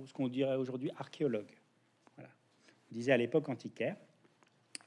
[0.06, 1.56] ce qu'on dirait aujourd'hui archéologues.
[2.16, 2.30] Voilà.
[2.90, 3.96] On disait à l'époque antiquaire.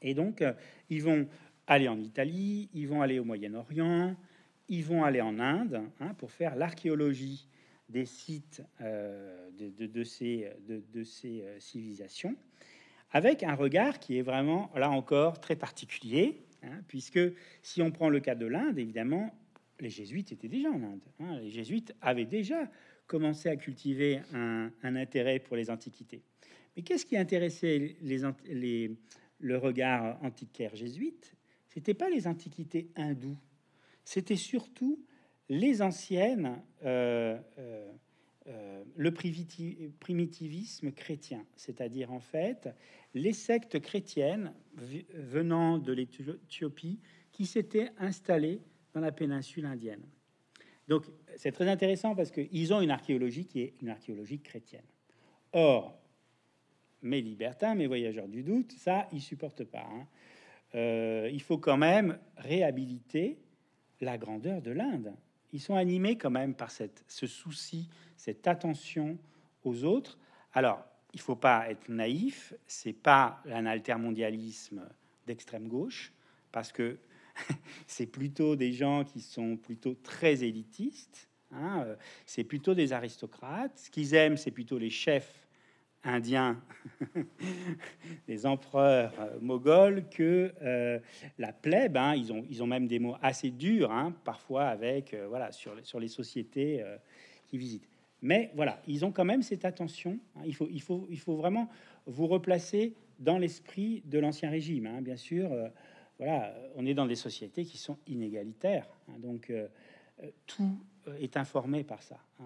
[0.02, 0.54] Et donc, euh,
[0.90, 1.28] ils vont
[1.68, 4.16] aller en Italie, ils vont aller au Moyen-Orient,
[4.70, 7.48] ils vont aller en Inde hein, pour faire l'archéologie
[7.94, 12.36] des sites euh, de, ces, euh, civilisations,
[13.12, 17.20] avec un regard qui est vraiment, là encore, très particulier, hein, puisque
[17.62, 19.32] si on prend le cas de l'Inde, évidemment,
[19.80, 21.04] les jésuites étaient déjà en Inde.
[21.20, 21.40] Hein.
[21.40, 22.70] les jésuites avaient déjà
[23.06, 26.24] commençait à cultiver un, intérêt pour les antiquités.
[26.76, 28.92] Mais qu'est-ce qui intéressait les,
[29.40, 31.36] le regard antiquaire jésuite?
[31.68, 33.38] C'était pas les antiquités hindoues,
[34.04, 35.00] c'était surtout
[35.50, 37.92] les anciennes, euh, euh,
[38.48, 42.70] euh, le primitivisme chrétien, c'est-à-dire en fait
[43.14, 44.54] les sectes chrétiennes
[45.14, 47.00] venant de l'Éthiopie
[47.32, 48.62] qui s'étaient installées
[48.94, 50.04] dans la péninsule indienne.
[50.88, 51.06] Donc
[51.38, 54.86] c'est très intéressant parce qu'ils ont une archéologie qui est une archéologie chrétienne.
[55.54, 55.98] Or,
[57.02, 59.88] mes libertins, mes voyageurs du doute, ça, ils supportent pas.
[59.88, 60.08] Hein.
[61.32, 63.38] Il faut quand même réhabiliter
[64.02, 65.14] la grandeur de l'Inde.
[65.54, 67.88] Ils sont animés quand même par cette, ce souci,
[68.18, 69.18] cette attention
[69.64, 70.18] aux autres.
[70.54, 74.82] Alors, il faut pas être naïf, c'est pas un altermondialisme
[75.28, 76.12] d'extrême gauche,
[76.52, 76.98] parce que
[77.88, 81.30] c'est plutôt des gens qui sont plutôt très élitistes.
[81.52, 83.78] Hein, euh, c'est plutôt des aristocrates.
[83.78, 85.43] Ce qu'ils aiment, c'est plutôt les chefs
[86.04, 86.62] indiens,
[88.28, 91.00] les empereurs euh, moghols, que euh,
[91.38, 91.98] la plèbe.
[91.98, 92.16] Hein.
[92.16, 96.00] ils, ont, ils ont même des mots assez durs, hein, parfois avec voilà sur, sur
[96.00, 96.84] les sociétés
[97.48, 97.88] qu'ils visitent.
[98.22, 100.18] Mais voilà, ils ont quand même cette attention.
[100.46, 101.70] il, faut, il, faut, il faut vraiment
[102.06, 104.90] vous replacer dans l'esprit de l'ancien régime.
[105.02, 105.50] bien sûr,
[106.18, 108.88] voilà, on est dans des sociétés qui sont inégalitaires.
[109.10, 109.68] Hein, donc euh,
[110.22, 112.18] euh, tout euh, est informé par ça.
[112.40, 112.46] Hein,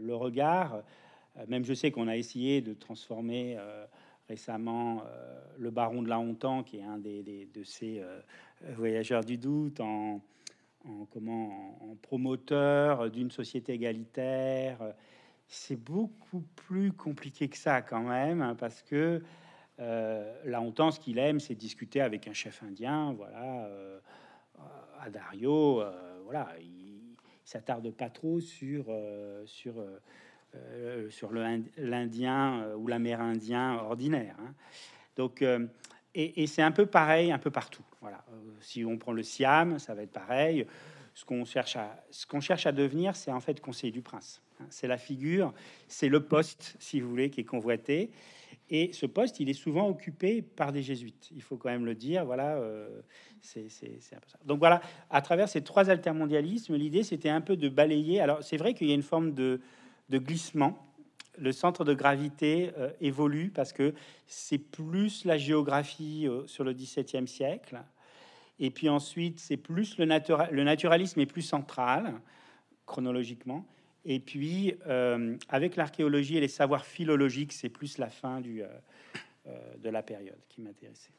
[0.00, 0.82] le regard,
[1.48, 3.58] même je sais qu'on a essayé de transformer
[4.28, 5.02] récemment
[5.58, 8.02] le baron de la Hontan, qui est un des, de ces
[8.76, 10.20] voyageurs du doute, en,
[11.10, 14.78] comment, en promoteur d'une société égalitaire.
[15.48, 19.22] C'est beaucoup plus compliqué que ça quand même, hein, parce que
[19.78, 24.00] euh, là, on ce qu'il aime, c'est discuter avec un chef indien, voilà, euh,
[25.04, 27.00] euh, voilà, il,
[27.44, 28.86] s'attarde pas trop sur
[29.44, 29.74] sur
[31.10, 34.36] sur l'Indien ou l'Amérindien ordinaire.
[34.40, 34.54] Hein.
[35.16, 37.84] Donc, et, et c'est un peu pareil un peu partout.
[38.00, 38.24] Voilà,
[38.60, 40.66] si on prend le Siam, ça va être pareil.
[41.14, 44.42] Ce qu'on cherche à ce qu'on cherche à devenir, c'est en fait conseiller du prince.
[44.60, 44.66] Hein.
[44.70, 45.52] C'est la figure,
[45.88, 48.10] c'est le poste, si vous voulez, qui est convoité.
[48.68, 51.30] Et ce poste, il est souvent occupé par des jésuites.
[51.34, 52.24] Il faut quand même le dire.
[52.24, 53.00] Voilà, euh,
[53.40, 53.66] c'est
[54.12, 54.18] un.
[54.44, 58.20] Donc voilà, à travers ces trois altermondialismes, l'idée c'était un peu de balayer.
[58.20, 59.60] Alors c'est vrai qu'il y a une forme de,
[60.08, 60.82] de, glissement.
[61.38, 63.94] Le centre de gravité euh, évolue parce que
[64.26, 67.82] c'est plus la géographie euh, sur le XVIIe siècle.
[68.58, 72.14] Et puis ensuite, c'est plus le, le naturalisme est plus central
[72.86, 73.66] chronologiquement.
[74.04, 78.62] Et puis, euh, avec l'archéologie et les savoirs philologiques, c'est plus la fin du,
[79.78, 81.10] de la période qui m'intéressait.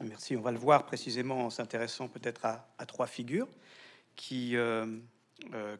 [0.00, 0.36] Merci.
[0.36, 3.48] On va le voir précisément en s'intéressant peut-être à, trois figures
[4.14, 4.56] qui,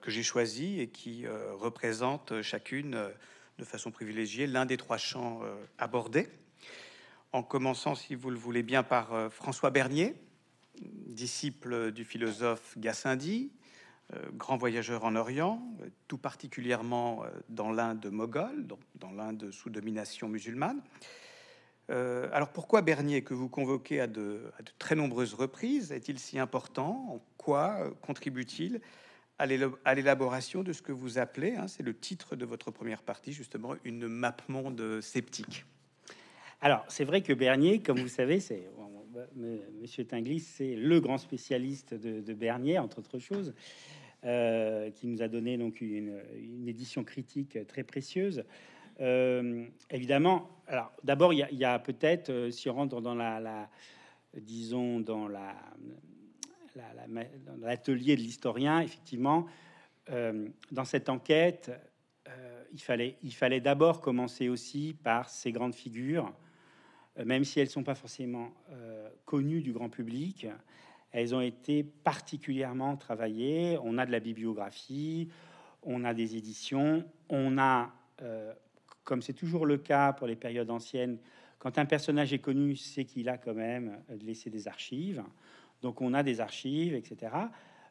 [0.00, 2.98] que j'ai choisies et qui représentent chacune
[3.58, 5.40] de façon privilégiée l'un des trois champs
[5.78, 6.28] abordés.
[7.32, 10.14] En commençant, si vous le voulez bien, par François Bernier,
[10.80, 13.50] disciple du philosophe Gassendi,
[14.14, 19.68] euh, grand voyageur en Orient, euh, tout particulièrement euh, dans l'Inde moghole, dans l'Inde sous
[19.68, 20.80] domination musulmane.
[21.90, 27.06] alors pourquoi Bernier, que vous convoquez à de, très nombreuses reprises, est-il si important?
[27.10, 28.80] En quoi contribue-t-il
[29.38, 29.46] à
[29.94, 33.74] l'élaboration de ce que vous appelez, hein, c'est le titre de votre première partie, justement,
[33.84, 35.64] une map monde sceptique
[36.60, 38.68] Alors c'est vrai que Bernier, comme vous savez, c'est
[39.80, 43.54] Monsieur Tinglis, c'est le grand spécialiste de, Bernier, entre autres choses.
[44.24, 46.20] Euh, qui nous a donné donc une,
[46.66, 48.42] édition critique très précieuse.
[49.00, 53.70] Euh, évidemment, alors d'abord, il y a, peut-être, euh, si on rentre dans la,
[54.36, 55.54] disons, dans la,
[57.60, 59.46] l'atelier de l'historien, effectivement,
[60.08, 61.70] dans cette enquête,
[62.72, 66.32] il fallait, il fallait d'abord commencer aussi par ces grandes figures,
[67.24, 68.52] même si elles sont pas forcément
[69.24, 70.46] connues du grand public.
[71.10, 73.78] Elles ont été particulièrement travaillées.
[73.82, 75.28] On a de la bibliographie,
[75.82, 78.52] on a des éditions, on a, euh,
[79.04, 81.18] comme c'est toujours le cas pour les périodes anciennes,
[81.58, 85.24] quand un personnage est connu, c'est qu'il a quand même laissé des archives.
[85.82, 87.32] Donc on a des archives, etc.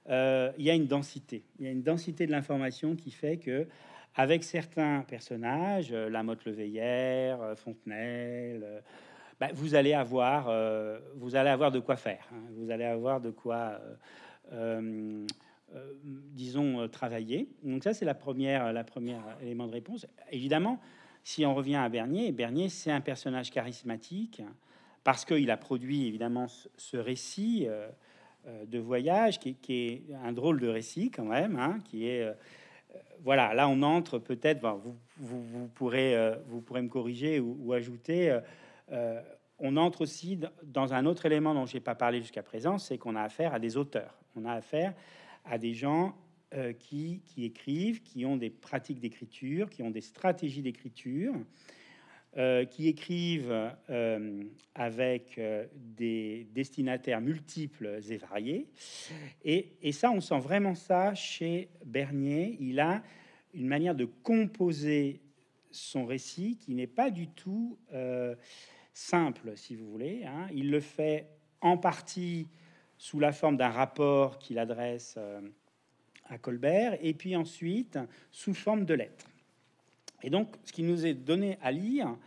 [0.10, 1.44] Euh, il y a une densité.
[1.60, 3.68] Il y a une densité de l'information qui fait que,
[4.16, 8.84] avec certains personnages, euh, Lamotte Leveillère, Fontenelle,
[9.40, 12.28] bah, vous allez avoir, euh, vous allez avoir de quoi faire.
[12.34, 12.42] Hein.
[12.56, 13.80] Vous allez avoir de quoi,
[14.52, 15.26] euh,
[15.76, 17.48] euh, disons, travailler.
[17.64, 20.08] Donc ça, c'est la première, la première élément de réponse.
[20.32, 20.80] Évidemment,
[21.24, 24.42] si on revient à Bernier, Bernier, c'est un personnage charismatique
[25.08, 27.66] parce qu'il a produit évidemment ce récit
[28.46, 32.30] de voyage qui, est un drôle de récit quand même, hein, qui est
[33.24, 34.60] voilà, là on entre peut-être,
[35.16, 38.38] vous, pourrez, vous pourrez me corriger ou, ajouter,
[39.60, 43.16] on entre aussi dans un autre élément dont j'ai pas parlé jusqu'à présent, c'est qu'on
[43.16, 44.20] a affaire à des auteurs.
[44.36, 44.94] On a affaire
[45.46, 46.18] à des gens
[46.80, 51.34] qui, qui, écrivent, qui ont des pratiques d'écriture, qui ont des stratégies d'écriture,
[52.38, 54.44] euh, qui écrivent euh,
[54.76, 58.68] avec euh, des destinataires multiples et variés.
[59.44, 62.56] Et, ça, on sent vraiment ça chez Bernier.
[62.60, 63.02] Il a
[63.56, 65.20] une manière de composer
[65.72, 67.80] son récit qui n'est pas du tout
[68.94, 70.24] simple, si vous voulez.
[70.26, 70.48] Hein.
[70.54, 71.26] Il le fait
[71.62, 72.48] en partie
[73.00, 75.18] sous la forme d'un rapport qu'il adresse
[76.26, 77.98] à Colbert, et puis ensuite
[78.30, 79.28] sous forme de lettres.
[80.24, 82.18] Et donc, ce qui nous est donné à lire,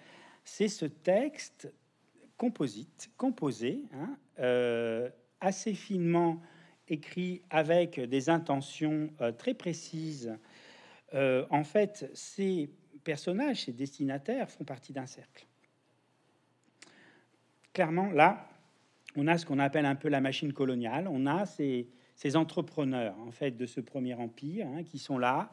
[0.45, 1.73] c'est ce texte
[2.37, 6.41] composite, composé, hein, euh, assez finement
[6.89, 10.37] écrit avec des intentions euh, très précises.
[11.15, 12.71] Euh, en fait, ces
[13.05, 15.47] personnages, ces destinataires font partie d'un cercle.
[17.73, 18.49] Clairement, là,
[19.17, 21.09] on a ce qu'on appelle un peu la machine coloniale.
[21.09, 21.87] On a ces,
[22.35, 25.51] entrepreneurs, en fait, de ce premier empire, hein, qui sont là,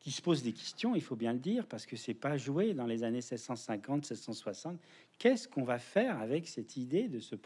[0.00, 2.72] qui se pose des questions, il faut bien le dire, parce que c'est pas joué
[2.72, 4.80] dans les années 1650, 1660.
[5.18, 7.36] Qu'est-ce qu'on va faire avec cette idée de se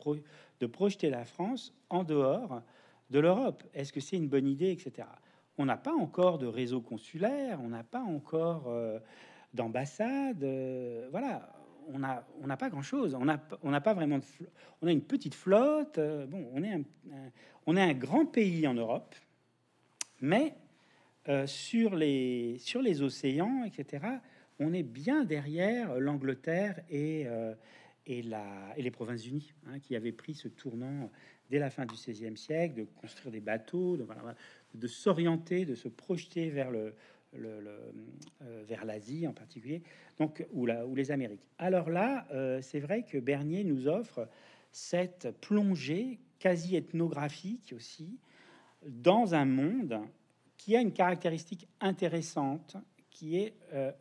[0.60, 2.62] de projeter la France en dehors
[3.10, 3.64] de l'Europe?
[3.74, 5.08] Est-ce que c'est une bonne idée, etc.
[5.58, 9.00] On n'a pas encore de réseau consulaire, on n'a pas encore euh,
[9.52, 11.52] d'ambassade, euh, voilà.
[11.88, 13.14] On n'a on n'a pas grand chose.
[13.14, 14.24] On n'a on n'a pas vraiment de
[14.80, 15.98] on a une petite flotte.
[15.98, 16.82] Euh, bon, on est un,
[17.66, 19.14] on est un grand pays en Europe,
[20.22, 20.54] mais
[21.28, 24.04] euh, sur, les, sur les océans, etc.,
[24.58, 27.54] on est bien derrière l'Angleterre et, euh,
[28.06, 28.44] et, la,
[28.76, 31.10] et les Provinces-Unies, hein, qui avaient pris ce tournant
[31.50, 36.50] dès la fin du XVIe siècle, de construire des bateaux, de, s'orienter, de se projeter
[36.50, 36.94] vers le,
[37.34, 37.90] euh,
[38.66, 39.82] vers l'Asie en particulier,
[40.18, 41.46] donc ou, la, ou les Amériques.
[41.58, 42.26] Alors là,
[42.62, 44.28] c'est vrai que Bernier nous offre
[44.72, 48.18] cette plongée quasi ethnographique aussi
[48.86, 50.00] dans un monde
[50.56, 52.76] qui a une caractéristique intéressante
[53.10, 53.92] qui est euh,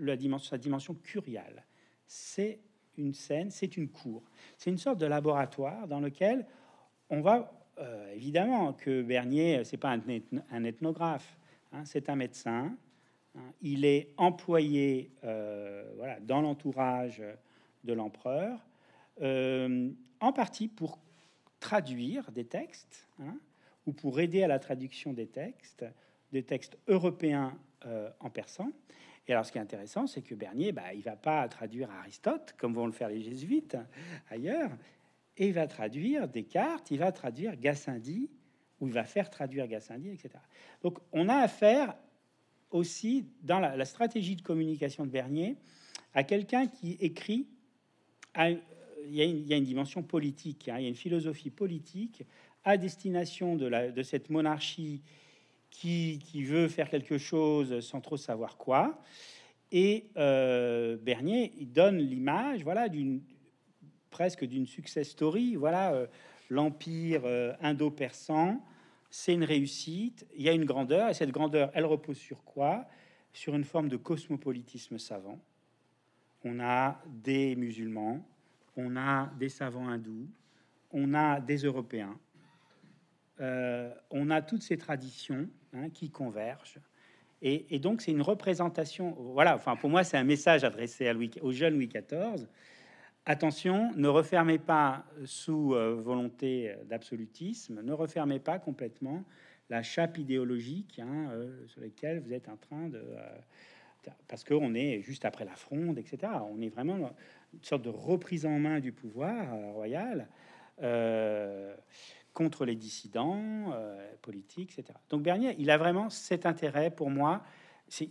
[0.00, 1.64] euh, sa dimension curiale.
[2.06, 2.60] C'est
[2.96, 4.22] une scène, c'est une cour,
[4.56, 6.46] c'est une sorte de laboratoire dans lequel
[7.10, 11.36] on va euh, évidemment que Bernier, c'est pas un, ethnographe,
[11.72, 12.76] hein, c'est un médecin.
[13.36, 13.52] Hein.
[13.62, 17.20] il est employé dans l'entourage
[17.82, 18.64] de l'empereur,
[19.20, 21.00] en partie pour
[21.58, 23.08] traduire des textes.
[23.18, 23.36] Hein,
[23.86, 25.84] ou pour aider à la traduction des textes,
[26.32, 28.70] des textes européens euh, en persan.
[29.26, 32.54] Et alors, ce qui est intéressant, c'est que Bernier, bah, il va pas traduire Aristote
[32.58, 33.76] comme vont le faire les jésuites
[34.30, 34.70] ailleurs,
[35.36, 38.30] et il va traduire Descartes, il va traduire Gassendi,
[38.80, 40.30] ou il va faire traduire Gassendi, etc.
[40.82, 41.96] Donc, on a affaire
[42.70, 45.56] aussi dans la, stratégie de communication de Bernier
[46.12, 47.48] à quelqu'un qui écrit.
[48.36, 48.60] il,
[49.08, 52.24] y a une, une, dimension politique, hein, il y a une philosophie politique
[52.64, 55.02] à destination de, la, de cette monarchie
[55.70, 59.02] qui, veut faire quelque chose sans trop savoir quoi.
[59.72, 63.20] Et euh, Bernier, donne l'image, voilà, d'une
[64.14, 65.56] presque d'une success story.
[65.56, 66.06] Voilà, euh,
[66.48, 68.64] l'empire euh, indo-persan,
[69.10, 70.24] c'est une réussite.
[70.36, 72.86] Il y a une grandeur, et cette grandeur, elle repose sur quoi?
[73.32, 75.40] Sur une forme de cosmopolitisme savant.
[76.44, 78.24] On a des musulmans,
[78.76, 80.28] on a des savants hindous,
[80.92, 82.16] on a des Européens,
[83.40, 86.78] euh, on a toutes ces traditions hein, qui convergent.
[87.46, 89.14] Et, donc, c'est une représentation.
[89.18, 92.46] Voilà, enfin, pour moi, c'est un message adressé à Louis, au jeune Louis XIV.
[93.26, 99.24] Attention, ne refermez pas sous euh, volonté d'absolutisme, ne refermez pas complètement
[99.68, 103.02] la chape idéologique hein, euh, sur laquelle vous êtes en train de.
[104.26, 106.32] parce qu'on est juste après la fronde, etc.
[106.50, 106.96] On est vraiment
[107.52, 110.28] une sorte de reprise en main du pouvoir royal
[112.34, 114.98] contre les dissidents euh, politiques, etc.
[115.08, 117.42] Donc Bernier, il a vraiment cet intérêt pour moi.
[117.88, 118.08] C'est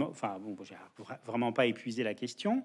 [0.00, 0.76] enfin bon, j'ai
[1.26, 2.64] vraiment pas épuisé la question.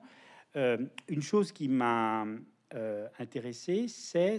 [0.55, 0.77] Euh,
[1.09, 2.25] une chose qui m'a
[2.73, 4.37] euh, intéressé, c'est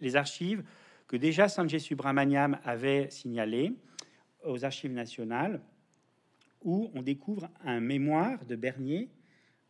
[0.00, 0.62] les archives
[1.08, 3.72] que déjà Sanjay Subramaniam avait signalées
[4.44, 5.60] aux archives nationales,
[6.62, 9.08] où on découvre un mémoire de Bernier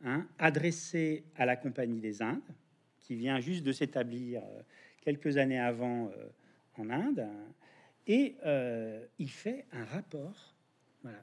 [0.03, 2.41] hein, adressé à la Compagnie des Indes,
[3.01, 4.43] qui vient juste de s'établir
[5.07, 6.27] quelques années avant euh,
[6.79, 7.29] en Inde,
[8.09, 10.57] et euh, il fait un rapport.
[11.03, 11.23] Voilà.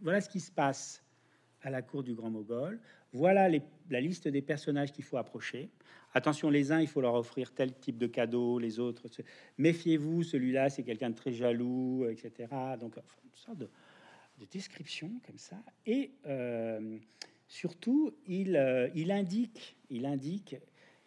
[0.00, 1.02] voilà ce qui se passe
[1.62, 2.80] à la cour du Grand Mogol.
[3.12, 3.48] Voilà
[3.90, 5.70] la liste des personnages qu'il faut approcher.
[6.14, 9.08] Attention, les uns, il faut leur offrir tel type de cadeau, les autres,
[9.58, 12.48] méfiez-vous, celui-là, c'est quelqu'un de très jaloux, etc.
[12.78, 13.68] Donc, une sorte de,
[14.38, 15.56] de description comme ça.
[15.84, 16.12] Et
[17.48, 20.56] surtout, il, il, indique, il indique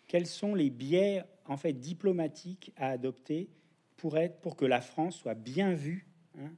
[0.07, 3.50] quels sont les biais en fait diplomatiques à adopter
[3.97, 6.52] pour être pour que la France soit bien vue hein,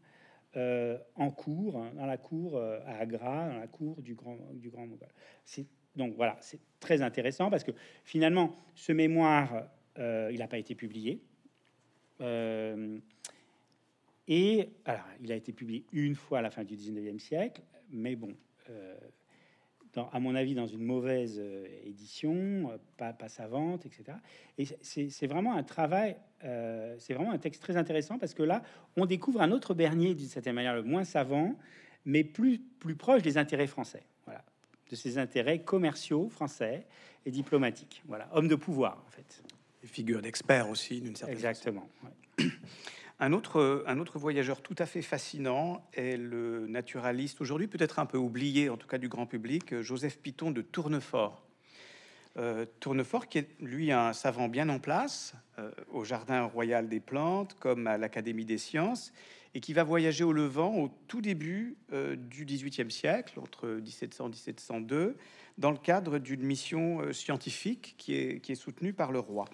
[0.58, 4.70] euh, en cours, dans la cour euh, à Agra, dans la cour du Grand, du
[4.70, 5.08] Grand Mogol.
[5.96, 7.72] Donc voilà, c'est très intéressant parce que
[8.04, 9.66] finalement, ce mémoire,
[9.98, 11.22] euh, il n'a pas été publié.
[14.28, 18.16] et alors, il a été publié une fois à la fin du 19e siècle, mais
[18.16, 18.36] bon,
[19.98, 24.18] à mon avis, dans une mauvaise euh, édition, euh, pas, pas savante, etc.
[24.58, 28.64] Et c'est vraiment un travail, euh, c'est vraiment un texte très intéressant parce que là,
[28.96, 31.56] on découvre un autre Bernier, d'une certaine manière, le moins savant,
[32.06, 34.44] mais plus, plus proche des intérêts français, voilà,
[34.90, 36.86] de ses intérêts commerciaux français
[37.26, 38.02] et diplomatiques.
[38.08, 39.44] Voilà, homme de pouvoir, en fait.
[39.84, 41.88] Et figure d'expert aussi, d'une certaine Exactement.
[43.24, 48.68] Un autre, voyageur tout à fait fascinant est le naturaliste, aujourd'hui peut-être un peu oublié,
[48.68, 51.46] en tout cas du grand public, Joseph Piton de Tournefort.
[52.38, 57.00] Euh, Tournefort, qui est lui un savant bien en place euh, au Jardin royal des
[57.00, 59.14] plantes comme à l'Académie des sciences,
[59.54, 64.26] et qui va voyager au Levant au tout début euh, du XVIIIe siècle, entre 1700
[64.26, 65.16] et 1702,
[65.60, 69.46] dans le cadre d'une mission scientifique qui est, qui est soutenue par le roi.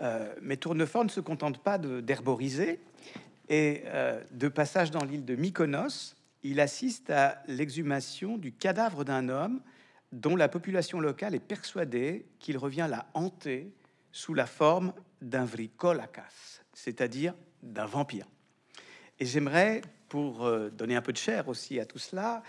[0.00, 2.80] Euh, mais Tournefort ne se contente pas d'herboriser.
[3.48, 9.28] Et euh, de passage dans l'île de Mykonos, il assiste à l'exhumation du cadavre d'un
[9.28, 9.60] homme
[10.12, 13.72] dont la population locale est persuadée qu'il revient la hanter
[14.12, 18.26] sous la forme d'un vrikolakas, c'est-à-dire d'un vampire.
[19.18, 22.42] Et j'aimerais, pour euh, donner un peu de chair aussi à tout cela,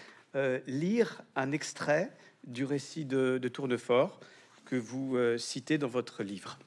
[0.68, 4.20] lire un extrait du récit de Tournefort
[4.64, 6.60] que vous citez dans votre livre.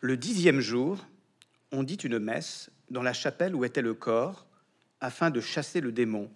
[0.00, 1.04] Le dixième jour,
[1.72, 4.46] on dit une messe dans la chapelle où était le corps,
[5.00, 6.30] afin de chasser le démon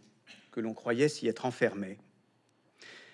[0.50, 1.98] que l'on croyait s'y être enfermé.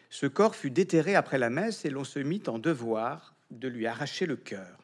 [0.09, 3.86] Ce corps fut déterré après la messe et l'on se mit en devoir de lui
[3.86, 4.78] arracher le cœur.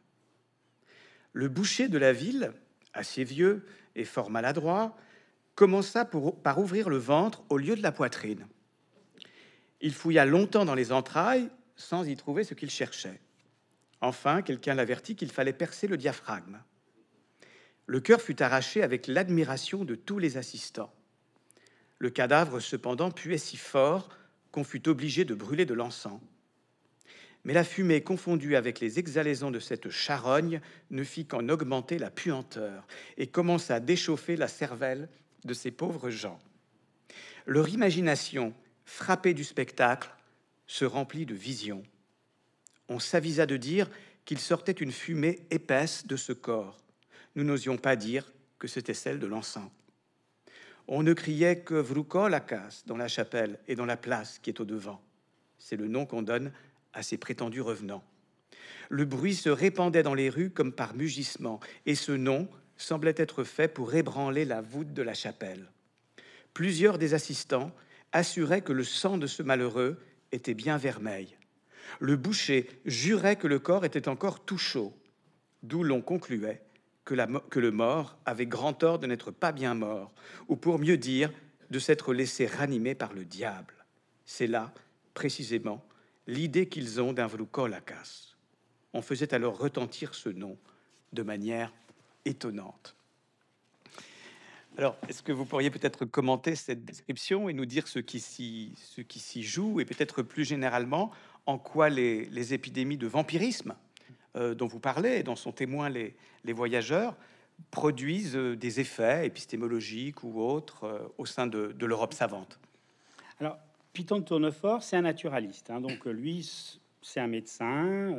[1.33, 2.53] Le boucher de la ville,
[2.93, 3.65] assez vieux
[3.97, 4.95] et fort maladroit,
[5.55, 8.47] commença par ouvrir le ventre au lieu de la poitrine.
[9.81, 13.19] Il fouilla longtemps dans les entrailles sans y trouver ce qu'il cherchait.
[14.05, 16.59] Enfin, quelqu'un l'avertit qu'il fallait percer le diaphragme.
[17.87, 20.93] Le cœur fut arraché avec l'admiration de tous les assistants.
[21.99, 24.11] Le cadavre, cependant, puait si fort
[24.53, 26.21] qu'on fut obligé de brûler de l'encens.
[27.45, 32.11] Mais la fumée, confondue avec les exhalaisons de cette charogne, ne fit qu'en augmenter la
[32.11, 32.87] puanteur
[33.17, 35.09] et commença à déchauffer la cervelle
[35.47, 36.39] de ces pauvres gens.
[37.47, 38.53] Leur imagination,
[38.85, 40.11] frappée du spectacle,
[40.67, 41.85] se remplit de visions
[42.89, 43.89] on s'avisa de dire
[44.25, 46.79] qu'il sortait une fumée épaisse de ce corps.
[47.37, 49.71] Nous n'osions pas dire que c'était celle de l'encens.
[50.87, 54.65] On ne criait que Vroukolakás dans la chapelle et dans la place qui est au
[54.65, 55.01] devant.
[55.59, 56.53] C'est le nom qu'on donne
[56.93, 58.05] à ces prétendus revenants.
[58.91, 63.45] Le bruit se répandait dans les rues comme par mugissement, et ce nom semblait être
[63.45, 65.71] fait pour ébranler la voûte de la chapelle.
[66.53, 67.73] Plusieurs des assistants
[68.13, 69.99] assuraient que le sang de ce malheureux
[70.33, 71.37] était bien vermeil.
[72.01, 74.93] Le boucher jurait que le corps était encore tout chaud,
[75.63, 76.63] d'où l'on concluait
[77.05, 80.13] que, le mort avait grand tort de n'être pas bien mort,
[80.49, 81.31] ou pour mieux dire,
[81.71, 83.75] de s'être laissé ranimer par le diable.
[84.25, 84.73] C'est là,
[85.13, 85.85] précisément,
[86.27, 88.37] l'idée qu'ils ont d'un Vroukolakás.
[88.93, 90.57] On faisait alors retentir ce nom
[91.13, 91.73] de manière
[92.25, 92.97] étonnante.
[94.77, 99.43] Alors, est-ce que vous pourriez peut-être commenter cette description et nous dire ce qui s'y
[99.43, 101.13] joue et peut-être plus généralement
[101.47, 103.75] en quoi les, épidémies de vampirisme
[104.37, 106.15] euh, dont vous parlez et dont sont témoins les,
[106.53, 107.17] voyageurs
[107.71, 112.59] produisent euh, des effets épistémologiques ou autres euh, au sein de, l'Europe savante
[113.41, 113.59] Alors,
[113.93, 115.71] Piton de Tournefort, c'est un naturaliste.
[115.71, 115.81] Hein.
[115.81, 116.51] donc, lui,
[117.01, 118.17] c'est un médecin.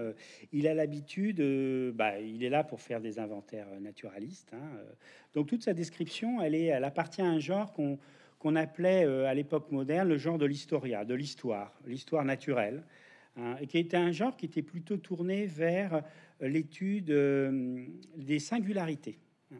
[0.53, 1.41] il a l'habitude,
[1.93, 4.53] bah, il est là pour faire des inventaires naturalistes.
[4.53, 4.77] Hein.
[5.33, 10.17] donc, toute sa description, elle appartient à un genre qu'on appelait à l'époque moderne le
[10.17, 12.83] genre de l'historia, de l'histoire, l'histoire naturelle.
[13.37, 16.03] Hein, et qui était un genre qui était plutôt tourné vers
[16.41, 19.19] euh, l'étude euh, des singularités.
[19.51, 19.57] Hein.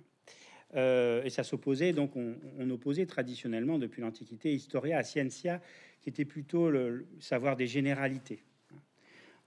[0.76, 5.61] Euh, et ça s'opposait, donc on, opposait traditionnellement depuis l'Antiquité Historia à Scientia,
[6.01, 8.43] qui était plutôt le, savoir des généralités.
[8.71, 8.78] Hein.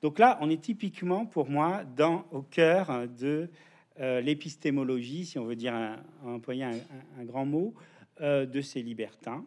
[0.03, 3.49] Donc là, on est typiquement pour moi dans, au cœur de
[3.99, 5.75] l'épistémologie, si on veut dire
[6.23, 7.75] employer un, grand mot,
[8.21, 9.45] de ces libertins.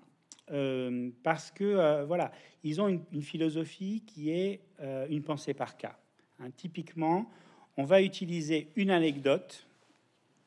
[0.52, 2.32] Euh, parce que euh, voilà,
[2.64, 5.97] ils ont une, philosophie qui est euh, une pensée par cas.
[6.39, 7.30] Hein, typiquement,
[7.78, 9.66] on va utiliser une anecdote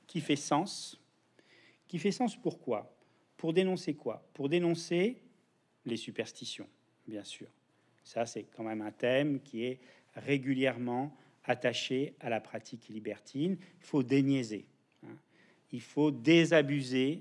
[0.07, 1.01] qui fait sens.
[1.89, 2.95] Qui fait sens pourquoi
[3.37, 4.27] Pour dénoncer quoi?
[4.35, 5.23] Pour dénoncer
[5.87, 6.69] les superstitions,
[7.07, 7.49] bien sûr.
[8.03, 9.79] Ça, c'est quand même un thème qui est
[10.17, 13.57] régulièrement attaché à la pratique libertine.
[13.81, 14.67] Il faut déniaiser.
[15.05, 15.17] Hein.
[15.73, 17.21] Il faut désabuser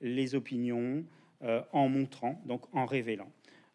[0.00, 1.04] les opinions
[1.44, 3.30] euh, en montrant, donc en révélant.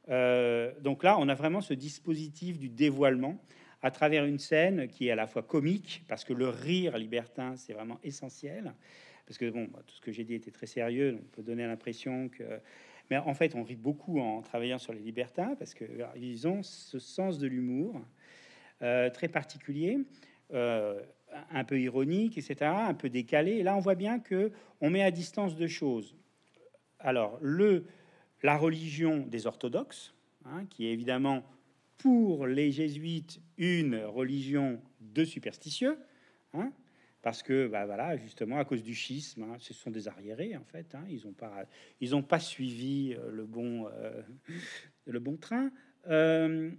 [0.09, 3.39] Euh, donc là, on a vraiment ce dispositif du dévoilement
[3.83, 7.55] à travers une scène qui est à la fois comique, parce que le rire libertin,
[7.57, 8.73] c'est vraiment essentiel.
[9.27, 11.67] Parce que bon, bah, tout ce que j'ai dit était très sérieux, on peut donner
[11.67, 12.43] l'impression que.
[13.11, 16.97] Mais en fait, on rit beaucoup en travaillant sur les libertins, parce qu'ils ont ce
[16.97, 18.01] sens de l'humour
[18.81, 19.99] euh, très particulier.
[20.51, 23.57] Un peu ironique, etc., un peu décalé.
[23.57, 24.51] Et là, on voit bien que
[24.81, 26.15] on met à distance deux choses.
[26.99, 27.39] Alors,
[28.43, 30.13] la religion des orthodoxes,
[30.45, 31.43] hein, qui est évidemment
[31.97, 35.97] pour les jésuites une religion de superstitieux,
[36.53, 36.71] hein,
[37.21, 40.63] parce que bah, voilà, justement à cause du schisme, hein, ce sont des arriérés en
[40.63, 40.95] fait.
[41.09, 44.21] Ils n'ont pas, suivi euh, le bon, euh,
[45.05, 45.71] le bon train.
[46.07, 46.71] Euh,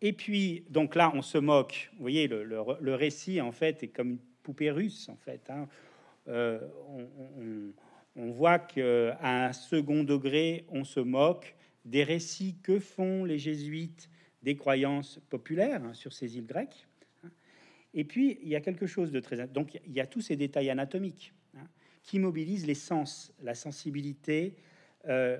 [0.00, 1.90] et puis donc là, on se moque.
[1.94, 5.50] Vous voyez, le, récit en fait est comme une poupée russe en fait.
[6.26, 7.72] On,
[8.16, 11.54] on, voit que à un second degré, on se moque
[11.84, 14.08] des récits que font les jésuites
[14.42, 16.86] des croyances populaires hein, sur ces îles grecques.
[17.24, 17.30] Hein.
[17.94, 19.46] Et puis, il y a quelque chose de très...
[19.48, 21.66] Donc, il y a tous ces détails anatomiques hein,
[22.02, 24.56] qui mobilisent les sens, la sensibilité
[25.08, 25.38] euh,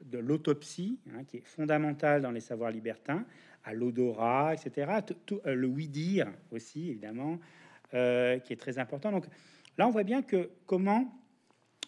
[0.00, 3.26] de l'autopsie, qui est fondamentale dans les savoirs libertins,
[3.64, 4.92] à l'odorat, etc.
[5.26, 7.38] Tout, euh, le oui-dire aussi, évidemment,
[7.94, 9.10] euh, qui est très important.
[9.10, 9.26] Donc,
[9.76, 11.12] là, on voit bien que comment,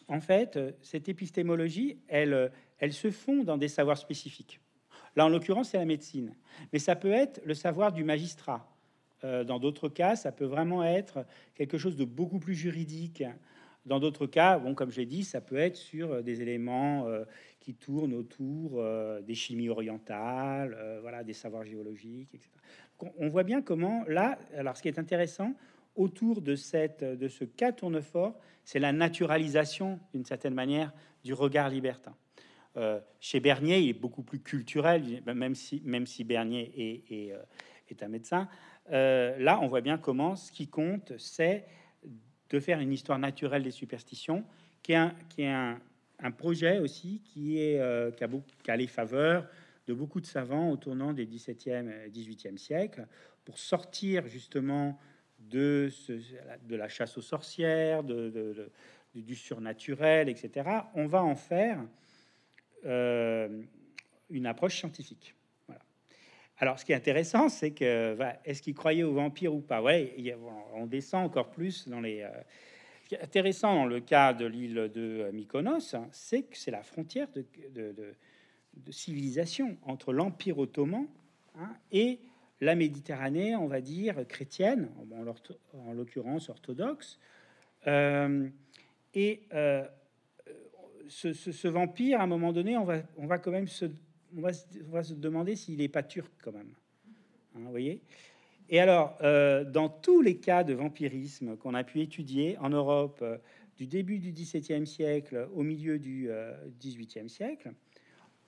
[0.09, 4.61] en fait, cette épistémologie, elle, elle se fond dans des savoirs spécifiques.
[5.17, 6.35] Là, en l'occurrence, c'est la médecine.
[6.73, 8.69] Mais ça peut être le savoir du magistrat.
[9.25, 11.25] Euh, dans d'autres cas, ça peut vraiment être
[11.55, 13.25] quelque chose de beaucoup plus juridique.
[13.87, 17.07] Dans d'autres cas, bon, comme je l'ai dit, ça peut être sur euh, des éléments
[17.07, 17.25] euh,
[17.61, 18.85] qui tournent autour
[19.23, 22.51] des chimies orientales, voilà, des savoirs géologiques, etc.
[23.17, 25.55] On voit bien comment là, alors ce qui est intéressant
[25.97, 30.93] autour de cette, de ce cas tournefort, c'est la naturalisation d'une certaine manière
[31.23, 32.15] du regard libertin.
[32.77, 37.43] Euh, chez Bernier, il est beaucoup plus culturel, même si, même si Bernier est, euh,
[37.89, 38.49] est, un médecin.
[38.91, 41.65] Euh, là, on voit bien comment ce qui compte, c'est
[42.51, 44.45] de faire une histoire naturelle des superstitions,
[44.83, 45.81] qui est un, qui est un,
[46.37, 47.79] projet aussi qui, est,
[48.17, 48.29] qui, a
[48.63, 49.47] qui a les faveurs
[49.87, 53.07] de beaucoup de savants au tournant des 17e et 18e siècles,
[53.45, 54.99] pour sortir justement
[55.51, 55.91] de,
[56.71, 60.69] la chasse aux sorcières, du surnaturel, etc.
[60.95, 61.81] On va en faire
[62.85, 63.63] euh,
[64.31, 65.35] une approche scientifique.
[66.59, 69.83] Alors, ce qui est intéressant, c'est que est-ce qu'il croyait aux vampires ou pas?
[69.83, 70.15] Ouais,
[70.75, 72.23] on descend encore plus dans les.
[72.23, 72.31] Euh,
[73.03, 76.71] ce qui est intéressant dans le cas de l'île de Mykonos, hein, c'est que c'est
[76.71, 81.07] la frontière de, de, civilisation entre l'Empire ottoman
[81.59, 82.21] hein, et
[82.61, 84.91] la Méditerranée, on va dire chrétienne,
[85.73, 87.19] en l'occurrence orthodoxe.
[87.87, 88.49] Euh,
[89.15, 89.43] et
[91.09, 93.87] ce, vampire, à un moment donné, on va, on va quand même se,
[94.37, 96.73] on va, se demander s'il n'est pas turc quand même.
[97.55, 98.01] Hein, vous voyez?
[98.69, 103.19] Et alors, euh, dans tous les cas de vampirisme qu'on a pu étudier en Europe
[103.23, 103.37] euh,
[103.77, 106.31] du début du XVIIe siècle au milieu du
[106.81, 107.73] XVIIIe euh, siècle,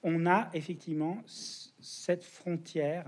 [0.03, 3.07] on a effectivement cette frontière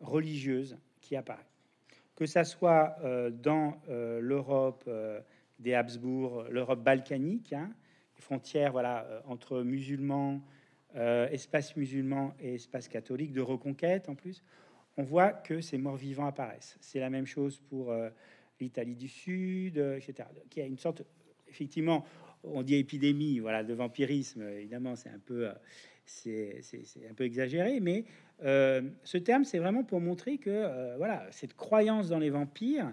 [0.00, 1.46] religieuse qui apparaît.
[2.16, 2.96] Que ça soit
[3.30, 4.88] dans l'Europe
[5.58, 7.70] des Habsbourg, l'Europe balkanique, hein,
[8.20, 10.40] frontière voilà, euh, entre musulmans,
[10.96, 14.44] euh, espace musulman et espace catholique de reconquête en plus,
[14.96, 16.76] on voit que ces morts vivants apparaissent.
[16.80, 18.10] C'est la même chose pour euh,
[18.60, 20.28] l'Italie du Sud, etc.
[20.50, 21.02] Qui a une sorte,
[21.48, 22.04] effectivement,
[22.42, 24.42] on dit épidémie, voilà, de vampirisme.
[24.42, 25.20] Évidemment, c'est un
[26.04, 26.60] c'est,
[27.08, 28.04] un peu exagéré, mais
[28.42, 32.92] ce terme, c'est vraiment pour montrer que, voilà, cette croyance dans les vampires,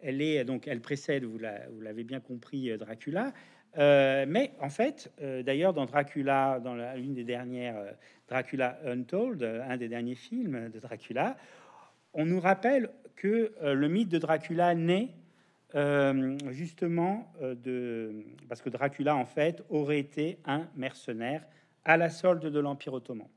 [0.00, 3.32] elle est donc, elle précède, vous, l'avez bien compris, Dracula.
[3.76, 7.90] Euh, mais en fait, euh, d'ailleurs, dans Dracula, dans l'une des dernières euh,
[8.26, 11.36] Dracula Untold, un des derniers films de Dracula,
[12.14, 15.10] on nous rappelle que le mythe de Dracula naît
[16.50, 21.44] justement de parce que Dracula en fait aurait été un mercenaire
[21.84, 23.28] à la solde de l'Empire ottoman.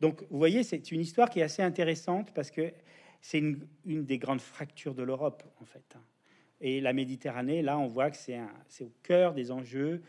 [0.00, 2.72] Donc, vous voyez, c'est une histoire qui est assez intéressante parce que
[3.20, 5.96] c'est une, des grandes fractures de l'Europe, en fait.
[6.60, 8.38] Et la Méditerranée, là, on voit que c'est
[8.84, 10.02] au cœur des enjeux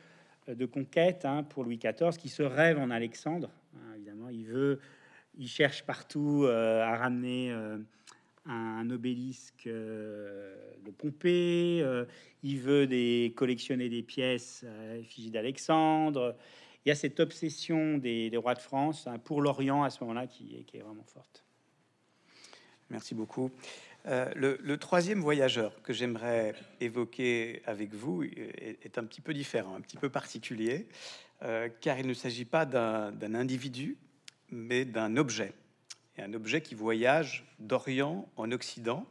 [0.50, 3.50] euh, de conquête hein, pour Louis XIV, qui se rêve en Alexandre.
[3.76, 4.80] Hein, évidemment, il veut,
[5.38, 7.78] il cherche partout euh, à ramener euh,
[8.46, 11.84] un obélisque de Pompée,
[12.44, 16.34] il veut des, collectionner des pièces à l'effigie d'Alexandre.
[16.88, 20.26] Il y a cette obsession des, rois de France hein, pour l'Orient à ce moment-là
[20.26, 21.44] qui, est vraiment forte.
[22.90, 23.52] Merci beaucoup.
[24.06, 29.82] Euh, le, troisième voyageur que j'aimerais évoquer avec vous est, un petit peu différent, un
[29.82, 30.88] petit peu particulier,
[31.42, 33.98] euh, car il ne s'agit pas d'un individu,
[34.50, 35.52] mais d'un objet.
[36.18, 39.06] Et un objet qui voyage d'Orient en Occident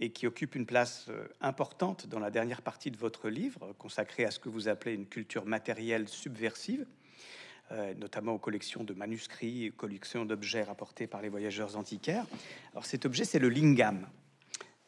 [0.00, 4.24] et qui occupe une place euh, importante dans la dernière partie de votre livre, consacré
[4.24, 6.86] à ce que vous appelez une culture matérielle subversive,
[7.98, 12.26] notamment aux collections de manuscrits et collections d'objets rapportés par les voyageurs antiquaires.
[12.72, 14.06] Alors cet objet, c'est le lingam.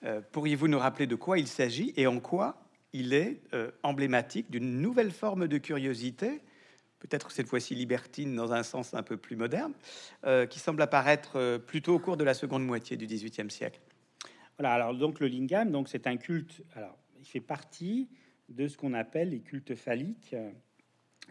[0.04, 2.58] Euh, pourriez-vous nous rappeler de quoi il s'agit et en quoi
[2.92, 6.42] il est euh, emblématique d'une nouvelle forme de curiosité,
[6.98, 9.72] peut-être cette fois-ci libertine dans un sens un peu plus moderne,
[10.24, 13.80] euh, qui semble apparaître plutôt au cours de la seconde moitié du XVIIIe siècle?
[14.58, 18.08] Voilà, alors donc le lingam, c'est un culte, alors il fait partie
[18.48, 20.36] de ce qu'on appelle les cultes phalliques,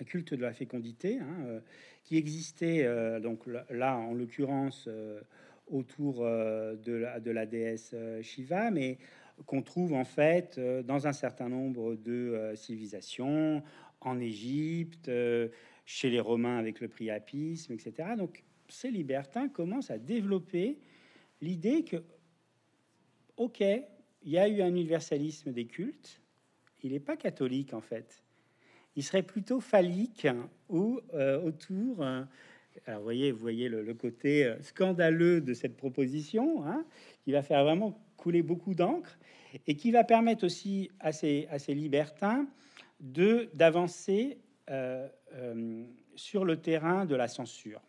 [0.06, 1.62] culte de la fécondité, hein,
[2.04, 2.88] qui existait
[3.22, 4.90] donc là en l'occurrence
[5.68, 8.98] autour euh, de la, de la déesse euh, Shiva, mais
[9.46, 13.64] qu'on trouve en fait euh, dans un certain nombre de civilisations,
[14.02, 15.10] en Égypte,
[15.86, 18.10] chez les Romains avec le priapisme, etc.
[18.18, 20.78] Donc ces libertins commencent à développer
[21.40, 22.04] l'idée que,
[23.38, 26.20] ok, il y a eu un universalisme des cultes,
[26.84, 28.26] il n'est pas catholique en fait.
[28.96, 30.28] Il serait plutôt phallique
[30.70, 31.00] ou
[31.44, 32.06] autour
[32.86, 36.86] alors, vous voyez, vous voyez le, côté euh, scandaleux de cette proposition, hein,
[37.24, 39.18] qui va faire vraiment couler beaucoup d'encre
[39.68, 42.48] et qui va permettre aussi à ces, libertins
[43.00, 44.40] de d'avancer
[44.70, 45.86] euh, euh,
[46.16, 47.82] sur le terrain de la censure.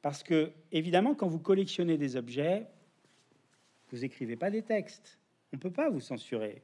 [0.00, 2.66] Parce que, évidemment, quand vous collectionnez des objets,
[3.90, 5.18] vous écrivez pas des textes.
[5.52, 6.62] On peut pas vous censurer.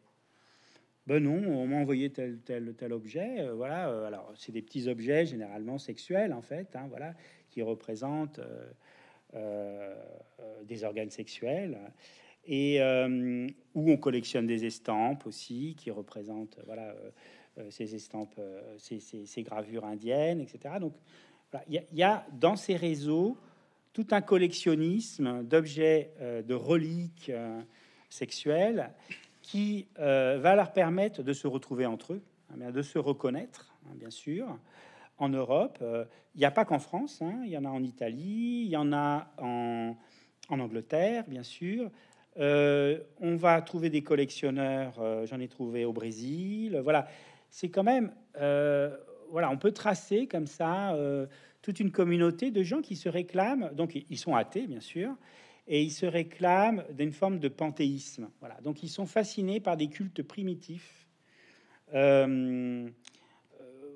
[1.06, 3.46] Ben non, on m'a envoyé tel, tel, tel objet.
[3.54, 4.06] voilà.
[4.06, 6.74] alors, c'est des petits objets, généralement sexuels, en fait.
[6.76, 7.14] Hein, voilà
[7.54, 8.66] qui représentent euh,
[9.34, 9.94] euh,
[10.64, 11.78] des organes sexuels
[12.46, 16.94] et euh, où on collectionne des estampes aussi qui représentent voilà
[17.70, 18.40] ces estampes,
[18.78, 20.74] ces, gravures indiennes, etc.
[20.80, 20.94] Donc
[21.68, 23.38] il y, a dans ces réseaux
[23.92, 27.30] tout un collectionnisme d'objets, de reliques
[28.10, 28.90] sexuelles
[29.44, 34.08] qui va leur permettre de se retrouver entre eux, hein, de se reconnaître, hein, bien
[34.08, 34.58] sûr,
[35.18, 35.78] en Europe.
[35.82, 37.40] Euh, il n'y a pas qu'en France, hein.
[37.44, 39.94] il y en a en Italie, il y en a en,
[40.50, 41.90] Angleterre, bien sûr.
[42.38, 46.80] Euh, on va trouver des collectionneurs, euh, j'en ai trouvé au Brésil.
[46.82, 47.06] Voilà,
[47.50, 48.12] c'est quand même,
[49.30, 50.96] voilà, on peut tracer comme ça
[51.62, 55.14] toute une communauté de gens qui se réclament, donc ils sont athées, bien sûr,
[55.66, 58.30] et ils se réclament d'une forme de panthéisme.
[58.40, 61.08] Voilà, donc ils sont fascinés par des cultes primitifs.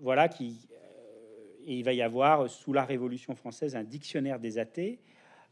[0.00, 0.68] voilà, qui,
[1.68, 5.00] et il va y avoir sous la Révolution française un dictionnaire des athées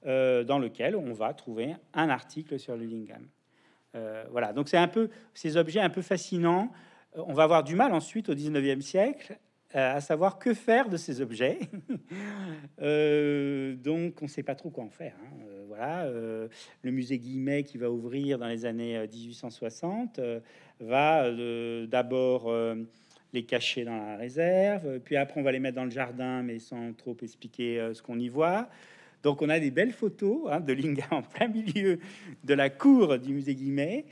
[0.07, 2.75] euh, dans lequel on va trouver un article sur.
[3.95, 6.73] Euh, voilà, donc c'est un peu ces objets un peu fascinants.
[7.17, 9.39] Euh, on va avoir du mal ensuite au 19e siècle
[9.73, 11.59] à savoir que faire de ces objets.
[12.79, 15.17] donc on ne sait pas trop quoi en faire.
[15.23, 15.56] Hein.
[15.77, 20.21] Voilà, le musée Guimet qui va ouvrir dans les années 1860
[20.81, 21.31] va
[21.87, 22.51] d'abord
[23.37, 25.01] les cacher dans la réserve.
[25.01, 28.03] Puis après, on va les mettre dans le jardin, mais sans trop expliquer euh, ce
[28.03, 28.69] qu'on y voit.
[29.23, 31.99] Donc, on a des belles photos hein, de Linga en plein milieu
[32.45, 34.05] de la cour du musée Guimet,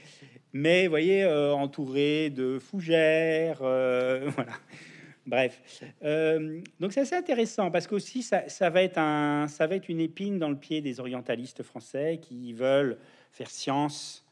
[0.53, 3.61] mais voyez, euh, entouré de fougères.
[3.62, 4.31] Euh.
[5.27, 5.61] Bref,
[6.81, 10.39] donc c'est assez intéressant parce qu'aussi ça, va être un, ça va être une épine
[10.39, 12.99] dans le pied des orientalistes français qui veulent
[13.33, 14.27] faire science,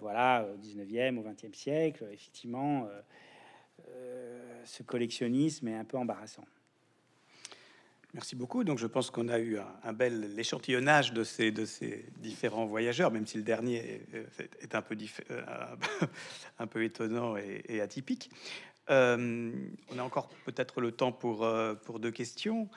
[0.00, 2.86] voilà, au 19e, au 20e siècle, effectivement,
[3.88, 6.44] euh, ce collectionnisme est un peu embarrassant.
[8.14, 8.62] Merci beaucoup.
[8.62, 13.10] Donc, je pense qu'on a eu un, bel échantillonnage de ces, de ces différents voyageurs,
[13.10, 14.02] même si le dernier
[14.60, 14.96] est, un, peu
[15.30, 15.42] euh,
[16.58, 18.30] un peu étonnant et, atypique.
[18.90, 19.52] Euh,
[19.90, 21.48] on a encore peut-être le temps pour,
[21.84, 22.68] pour deux questions.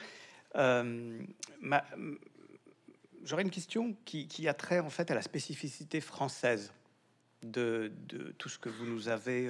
[3.24, 6.72] J'aurais une question qui, a trait en fait à la spécificité française
[7.44, 7.92] de,
[8.38, 9.50] tout ce que vous nous avez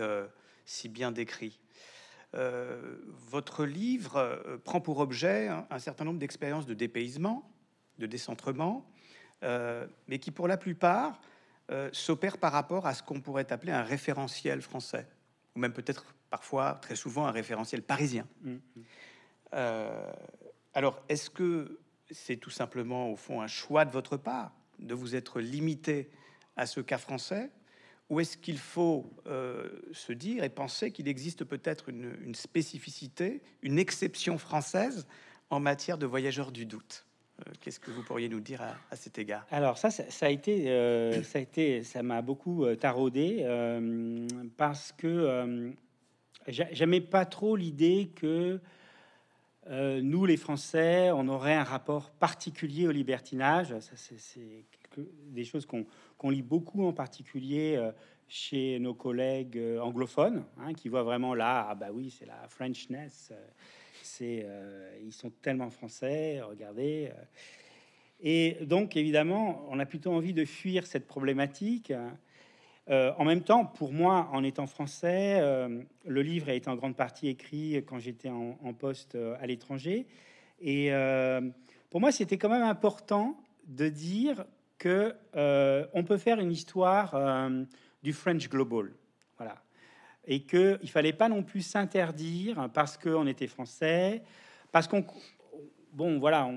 [0.65, 1.59] si bien décrit.
[2.35, 2.97] Euh,
[3.29, 7.49] votre livre euh, prend pour objet un, certain nombre d'expériences de dépaysement,
[7.97, 8.85] de décentrement,
[9.43, 11.21] euh, mais qui pour la plupart
[11.93, 15.07] s'opèrent par rapport à ce qu'on pourrait appeler un référentiel français,
[15.55, 18.27] ou même peut-être parfois, très souvent, un référentiel parisien.
[18.41, 18.81] Mm, mm.
[20.73, 21.79] alors, est-ce que
[22.11, 26.09] c'est tout simplement, au fond, un choix de votre part de vous être limité
[26.57, 27.49] à ce cas français
[28.09, 33.79] ou est-ce qu'il faut euh, se dire et penser qu'il existe peut-être une, spécificité, une
[33.79, 35.07] exception française
[35.49, 37.04] en matière de voyageurs du doute?
[37.04, 37.04] euh,
[37.59, 41.21] Qu'est-ce que vous pourriez nous dire à, cet égard Alors ça, ça, a été, euh,
[41.23, 43.45] ça a été, ça m'a beaucoup taraudé
[44.55, 45.73] parce que
[46.47, 48.61] j'aimais pas trop l'idée que
[49.69, 53.77] nous, les Français, on aurait un rapport particulier au libertinage.
[53.79, 54.63] Ça, c'est
[55.01, 57.91] des choses qu'on lit beaucoup, en particulier euh,
[58.27, 62.47] chez nos collègues euh, anglophones, hein, qui voient vraiment là, ah bah oui, c'est la
[62.47, 63.47] Frenchness, euh,
[64.01, 64.47] c'est,
[65.03, 67.09] ils sont tellement français, regardez.
[68.19, 71.91] Et donc, évidemment, on a plutôt envie de fuir cette problématique.
[72.87, 75.41] en même temps, pour moi, en étant français,
[76.05, 80.05] le livre a été en grande partie écrit quand j'étais en, en, poste à l'étranger.
[80.61, 80.91] Et
[81.89, 84.45] pour moi, c'était quand même important de dire
[84.77, 87.63] que euh, on peut faire une histoire euh,
[88.05, 88.91] du French Global,
[89.37, 89.61] voilà,
[90.25, 94.21] et que il fallait pas non plus s'interdire parce qu'on était français,
[94.71, 95.03] parce qu'on
[95.91, 96.47] bon voilà,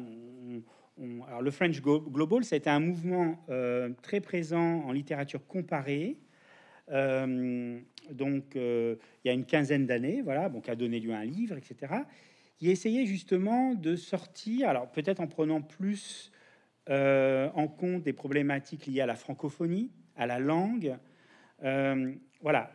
[1.26, 6.18] alors le French Global, ça a été un mouvement euh, très présent en littérature comparée.
[6.90, 11.56] donc, il y a une quinzaine d'années, voilà, donc a donné lieu à un livre,
[11.56, 11.94] etc.
[12.58, 16.30] qui essayait justement de sortir, alors peut-être en prenant plus
[16.90, 20.96] euh, en compte des problématiques liées à la francophonie, à la langue.
[21.64, 22.70] Euh, voilà.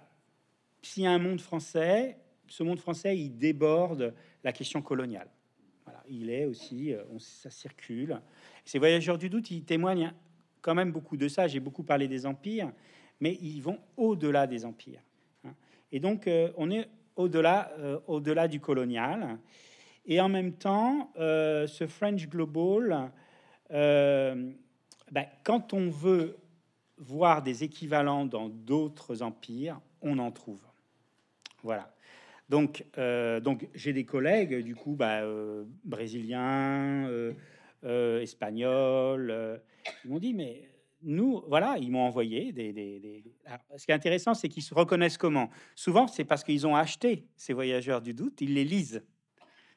[0.81, 2.17] S'il y a un monde français,
[2.47, 4.13] ce monde français, il déborde
[4.43, 5.29] la question coloniale.
[6.09, 8.19] Il est aussi, euh, on, ça circule.
[8.65, 10.13] Ces voyageurs du doute, ils témoignent
[10.61, 11.47] quand même beaucoup de ça.
[11.47, 12.71] J'ai beaucoup parlé des empires,
[13.19, 15.01] mais ils vont au-delà des empires.
[15.45, 15.53] Hein.
[15.91, 17.71] Et donc, on est au-delà,
[18.07, 19.37] au-delà du colonial.
[20.05, 23.11] Et en même temps, ce French Global,
[23.73, 24.51] euh,
[25.11, 26.37] ben, quand on veut
[27.03, 30.61] voir des équivalents dans d'autres empires, on en trouve.
[31.63, 31.93] Voilà.
[32.49, 37.09] Donc, euh, donc j'ai des collègues, du coup, bah, euh, brésiliens,
[37.83, 39.61] espagnols,
[40.03, 40.69] ils m'ont dit, mais
[41.03, 43.23] nous, voilà, ils m'ont envoyé des.
[43.75, 45.49] ce qui est intéressant, c'est qu'ils se reconnaissent comment?
[45.75, 49.03] Souvent, c'est parce qu'ils ont acheté ces voyageurs du doute, ils les lisent.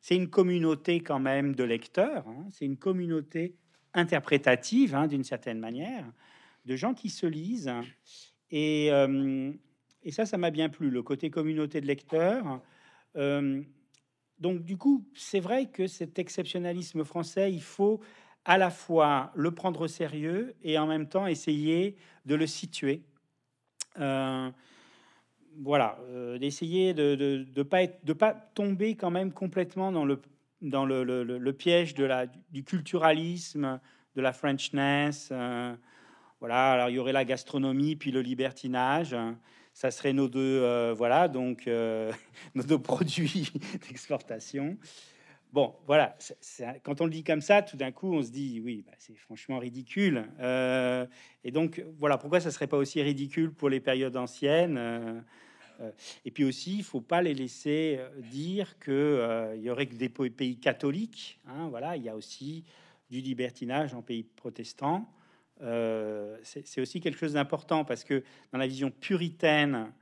[0.01, 2.47] C'est une communauté quand même de lecteurs, hein.
[2.53, 3.57] c'est une communauté
[3.93, 6.05] interprétative, hein, d'une certaine manière,
[6.67, 7.73] de gens qui se lisent.
[8.51, 9.53] Et, euh,
[10.03, 12.61] et ça, ça m'a bien plu, le côté communauté de lecteurs.
[13.17, 13.63] Euh,
[14.39, 18.01] donc, du coup, c'est vrai que cet exceptionnalisme français, il faut
[18.45, 21.97] à la fois le prendre au sérieux et en même temps essayer
[22.27, 23.03] de le situer.
[23.99, 24.51] Euh,
[25.59, 25.99] voilà,
[26.39, 30.21] d'essayer de ne pas, de pas tomber quand même complètement dans le
[30.63, 33.79] dans le, piège de la, du culturalisme,
[34.15, 35.31] de la Frenchness.
[36.47, 39.17] Voilà, alors il y aurait la gastronomie, puis le libertinage.
[39.75, 42.13] Ça serait nos deux, euh, voilà, donc euh,
[42.55, 43.53] nos deux produits
[43.89, 44.79] d'exportation.
[45.53, 46.17] Bon, voilà,
[46.83, 49.17] quand on le dit comme ça, tout d'un coup, on se dit, oui, bah, c'est
[49.17, 50.25] franchement ridicule.
[50.41, 55.25] et donc, voilà, pourquoi ça serait pas aussi ridicule pour les périodes anciennes
[55.81, 55.91] euh,
[56.25, 59.87] et puis aussi, il faut pas les laisser euh, dire que euh, il y aurait
[59.87, 61.39] que des pays catholiques.
[61.47, 62.65] Hein, voilà, il y a aussi
[63.11, 65.09] du libertinage en pays protestants.
[66.43, 69.93] C'est aussi quelque chose d'important parce que dans la vision puritaine,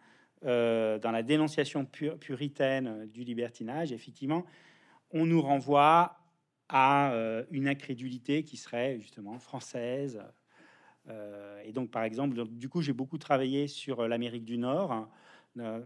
[0.43, 4.45] dans la dénonciation puritaine du libertinage, effectivement,
[5.11, 6.19] on nous renvoie
[6.69, 7.15] à
[7.51, 10.21] une incrédulité qui serait justement française.
[11.09, 15.09] et donc, par exemple, du coup, j'ai beaucoup travaillé sur l'Amérique du Nord.
[15.61, 15.81] Euh,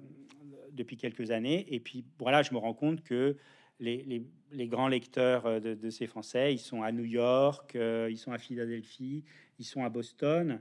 [0.72, 1.66] depuis quelques années.
[1.74, 3.36] Et puis voilà, je me rends compte que
[3.80, 8.32] les, grands lecteurs euh, de, ces Français, ils sont à New York, euh, ils sont
[8.32, 9.24] à Philadelphie,
[9.58, 10.60] ils sont à Boston,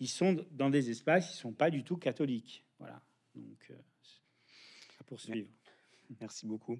[0.00, 2.64] ils sont dans des espaces, ils sont pas du tout catholiques.
[2.78, 3.00] Voilà,
[3.34, 3.72] donc
[5.00, 5.48] à poursuivre.
[6.20, 6.78] Merci beaucoup.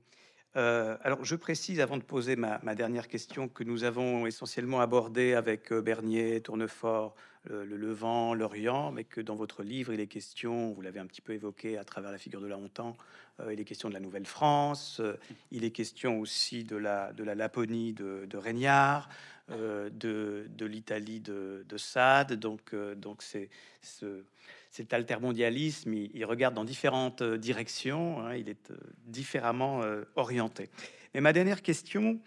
[0.54, 5.72] alors, je précise avant de poser ma, dernière question que nous avons essentiellement abordé avec
[5.72, 11.00] Bernier, Tournefort, le, Levant, l'Orient, mais que dans votre livre, il est question, vous l'avez
[11.00, 12.96] un petit peu évoqué à travers la figure de la Hontan,
[13.40, 15.14] euh, il est question de la Nouvelle-France, euh,
[15.50, 19.12] il est question aussi de la, Laponie de, de Régnard, euh,
[19.48, 22.34] de, de l'Italie de, de, Sade.
[22.34, 23.50] Donc, donc c'est
[23.82, 24.24] ce,
[24.70, 28.72] cet altermondialisme, il, regarde dans différentes directions, hein, il est
[29.06, 29.82] différemment
[30.16, 30.70] orienté.
[31.14, 32.20] Et ma dernière question,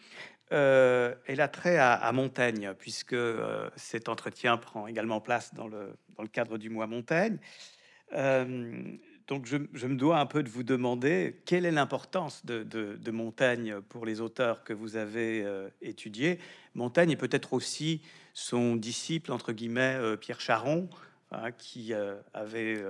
[0.53, 5.93] euh, elle a trait à, Montaigne, puisque euh, cet entretien prend également place dans le,
[6.32, 7.38] cadre du mois Montaigne.
[8.13, 8.97] Euh,
[9.28, 13.82] donc je, me dois un peu de vous demander quelle est l'importance de, de, Montaigne
[13.89, 16.39] pour les auteurs que vous avez euh, étudiés?
[16.75, 18.01] Montaigne est peut-être aussi
[18.34, 20.89] son disciple, entre guillemets, Pierre Charon,
[21.32, 21.91] hein, qui
[22.34, 22.84] avait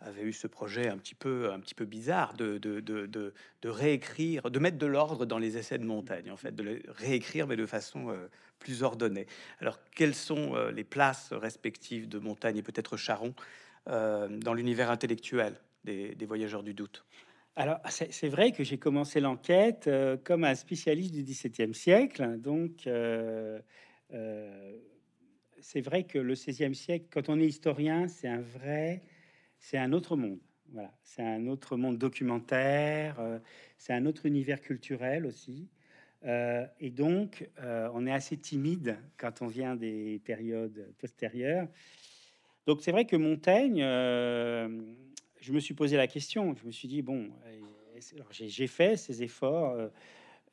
[0.00, 1.50] avait eu ce projet un petit peu,
[1.80, 6.30] bizarre de, de, de, de réécrire, de mettre de l'ordre dans les essais de montagne,
[6.30, 9.26] en fait, de les réécrire, mais de façon euh, plus ordonnée.
[9.60, 13.34] Alors, quelles sont euh, les places respectives de Montagne et peut-être Charon
[13.88, 17.04] euh, dans l'univers intellectuel des, voyageurs du doute
[17.58, 19.88] alors, c'est vrai que j'ai commencé l'enquête
[20.24, 22.36] comme un spécialiste du XVIIe siècle.
[22.36, 22.86] Donc,
[25.60, 29.00] c'est vrai que le XVIe siècle, quand on est historien, c'est un vrai
[29.58, 30.38] c'est un autre monde.
[30.72, 33.38] Voilà, c'est un autre monde documentaire, euh,
[33.78, 35.68] c'est un autre univers culturel aussi.
[36.24, 41.68] Euh, et donc, euh, on est assez timide quand on vient des périodes postérieures.
[42.66, 46.54] Donc, c'est vrai que Montaigne, je me suis posé la question.
[46.60, 47.30] Je me suis dit, bon,
[48.30, 49.76] j'ai fait ces efforts.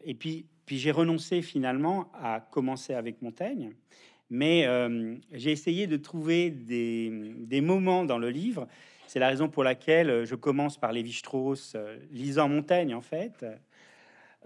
[0.03, 3.73] et puis, j'ai renoncé finalement à commencer avec Montaigne.
[4.29, 4.67] Mais
[5.31, 8.67] j'ai essayé de trouver des, moments dans le livre
[9.13, 13.45] c'est la raison pour laquelle euh, je commence par Lévi-Strauss, euh, lisant Montaigne en fait,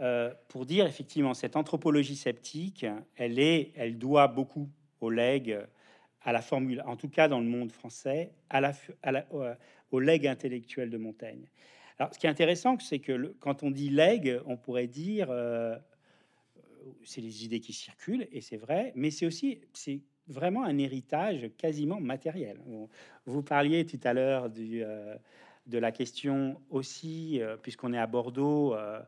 [0.01, 4.67] euh, pour dire effectivement cette anthropologie sceptique, elle est, elle doit beaucoup
[4.99, 5.57] au legs,
[6.27, 8.73] à la formule, en tout cas dans le monde français, à la,
[9.91, 11.47] au legs intellectuel de Montaigne.
[11.97, 15.29] Alors, ce qui est intéressant, c'est que quand on dit legs, on pourrait dire
[17.03, 21.49] c'est les idées qui circulent, et c'est vrai, mais c'est aussi c'est vraiment un héritage
[21.57, 22.59] quasiment matériel.
[23.25, 25.15] Vous parliez tout à l'heure euh,
[25.65, 29.01] de la question aussi, euh, puisqu'on est à Bordeaux, euh,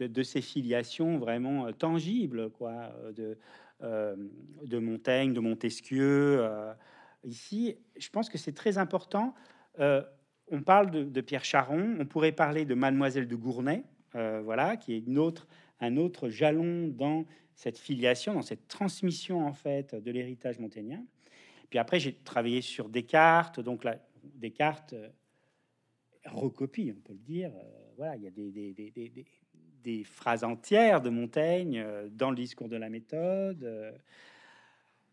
[0.00, 2.92] de, ces filiations vraiment tangibles, quoi,
[3.82, 6.46] de Montaigne, de Montesquieu.
[7.24, 9.34] ici, je pense que c'est très important.
[9.78, 14.98] on parle de, Pierre Charon, on pourrait parler de Mademoiselle de Gournay, voilà, qui est
[15.06, 15.46] une autre,
[15.80, 21.04] un autre jalon dans cette filiation, dans cette transmission en fait de l'héritage montagnien.
[21.70, 25.08] Puis après, j'ai travaillé sur Descartes, donc là, Descartes euh,
[26.26, 27.50] recopie, on peut le dire.
[27.54, 29.26] Euh, voilà, il y a des, des, des, des,
[30.04, 33.94] phrases entières de Montaigne euh, dans le discours de la méthode.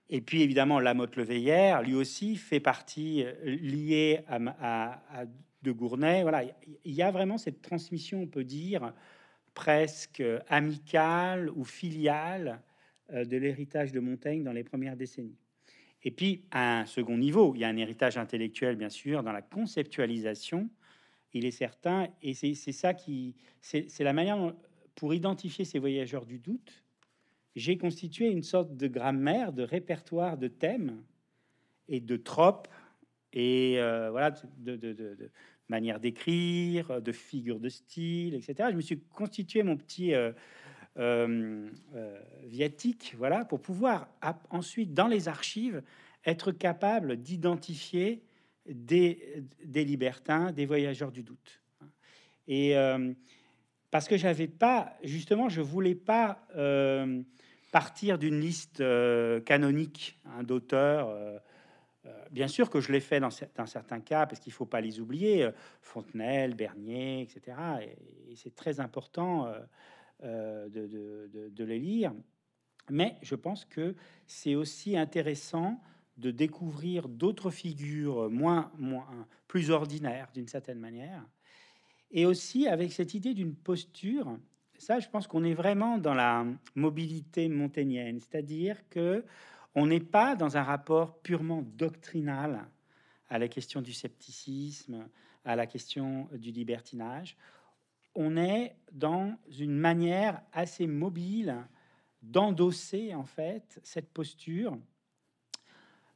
[0.10, 5.28] Et puis évidemment, Lamotte Leveillère, lui aussi, fait partie liée à,
[5.62, 6.24] de Gournay.
[6.24, 6.44] Voilà,
[6.84, 8.94] il y a vraiment cette transmission, on peut dire,
[9.54, 12.62] presque amicale ou filiale
[13.14, 15.38] euh, de l'héritage de Montaigne dans les premières décennies.
[16.04, 19.32] Et puis, à un second niveau, il y a un héritage intellectuel, bien sûr, dans
[19.32, 20.70] la conceptualisation,
[21.34, 23.36] il est certain, et c'est ça qui...
[23.62, 24.54] C'est la manière
[24.96, 26.84] pour identifier ces voyageurs du doute,
[27.56, 31.04] j'ai constitué une sorte de grammaire, de répertoire de thèmes
[31.88, 32.68] et de tropes,
[33.34, 35.32] et euh, voilà, de, de,
[35.70, 38.70] manière d'écrire, de figures de style, etc.
[38.72, 40.32] Je me suis constitué mon petit euh,
[40.98, 44.10] euh, euh, viatique, voilà, pour pouvoir
[44.50, 45.82] ensuite, dans les archives,
[46.26, 48.24] être capable d'identifier
[48.70, 51.62] des, libertins, des voyageurs du doute.
[52.48, 52.76] Et
[53.92, 56.48] parce que j'avais pas, justement, je voulais pas
[57.72, 58.84] partir d'une liste
[59.46, 61.40] canonique hein, d'auteurs
[62.06, 65.00] euh, bien sûr que je l'ai fait dans, certains cas, parce qu'il faut pas les
[65.00, 65.52] oublier, euh,
[65.82, 67.58] Fontenelle, Bernier, etc.
[67.82, 69.52] Et, c'est très important
[70.24, 72.14] euh, de, les lire.
[72.90, 73.96] Mais je pense que
[74.28, 75.82] c'est aussi intéressant
[76.20, 79.08] de découvrir d'autres figures moins, moins,
[79.48, 81.26] plus ordinaires d'une certaine manière.
[82.12, 84.38] Et aussi avec cette idée d'une posture,
[84.78, 86.46] ça je pense qu'on est vraiment dans la
[86.76, 89.24] mobilité montaignienne, c'est-à-dire que
[89.76, 92.68] on n'est pas dans un rapport purement doctrinal
[93.30, 95.08] à la question du scepticisme,
[95.46, 97.38] à la question du libertinage.
[98.16, 101.56] On est dans une manière assez mobile
[102.22, 104.78] d'endosser en fait cette posture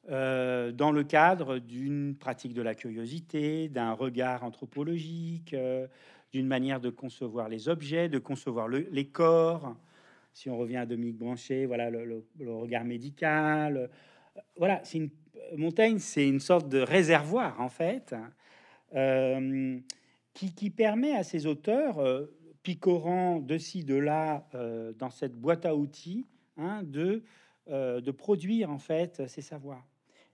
[0.09, 5.87] euh, dans le cadre d'une pratique de la curiosité, d'un regard anthropologique, euh,
[6.33, 9.77] d'une manière de concevoir les objets, de concevoir les corps,
[10.33, 13.77] si on revient à Dominique Branchet, voilà le, regard médical.
[13.77, 13.87] Euh,
[14.57, 15.09] voilà, c'est une
[15.55, 18.15] Montaigne, c'est une sorte de réservoir en fait,
[20.33, 22.01] qui, permet à ces auteurs,
[22.63, 24.47] picorant de ci de là
[24.97, 26.25] dans cette boîte à outils,
[26.57, 27.23] hein, de,
[27.67, 29.85] de produire en fait ces savoirs.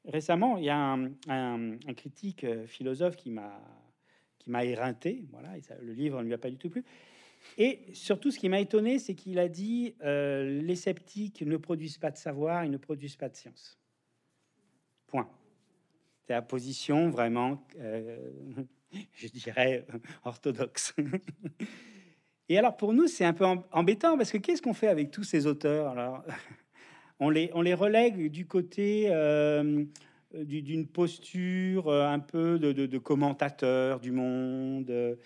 [0.10, 0.98] Récemment, il y a
[1.28, 3.62] un, critique philosophe qui m'a
[4.40, 5.50] qui m'a éreinté, voilà,
[5.82, 6.86] le livre ne lui a pas du tout plu,
[7.58, 11.98] et surtout, ce qui m'a étonné, c'est qu'il a dit euh, les sceptiques ne produisent
[11.98, 13.78] pas de savoir, ils ne produisent pas de science.
[15.08, 15.30] Point.
[16.26, 17.66] C'est la position vraiment.
[17.80, 18.18] Euh,
[19.14, 19.86] je dirais,
[20.24, 20.94] orthodoxe.
[22.48, 25.24] Et alors pour nous, c'est un peu embêtant parce que qu'est-ce qu'on fait avec tous
[25.24, 26.24] ces auteurs
[27.20, 29.84] on les, on les relègue du côté euh,
[30.34, 35.18] d'une posture euh, un peu de, de, commentateur du monde.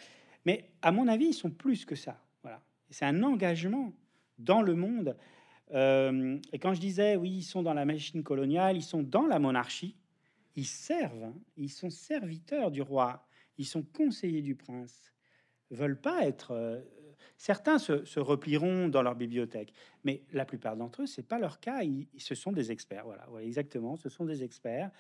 [0.45, 2.19] Mais à mon avis, ils sont plus que ça.
[2.41, 2.61] Voilà.
[2.89, 3.93] C'est un engagement
[4.39, 5.15] dans le monde.
[5.71, 9.25] Euh, et quand je disais, oui, ils sont dans la machine coloniale, ils sont dans
[9.25, 9.95] la monarchie,
[10.55, 11.33] ils servent, hein.
[11.57, 13.25] ils sont serviteurs du roi,
[13.57, 15.13] ils sont conseillers du prince,
[15.71, 16.83] veulent pas être
[17.37, 21.83] Certains se, replieront dans leur bibliothèque, mais la plupart d'entre eux, c'est pas leur cas.
[21.83, 23.05] Ils, ce sont des experts.
[23.05, 23.95] Voilà, exactement.
[23.95, 24.91] Ce sont des experts.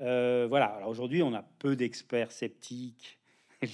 [0.00, 0.66] Euh, voilà.
[0.66, 3.18] Alors aujourd'hui, on a peu d'experts sceptiques
[3.62, 3.68] et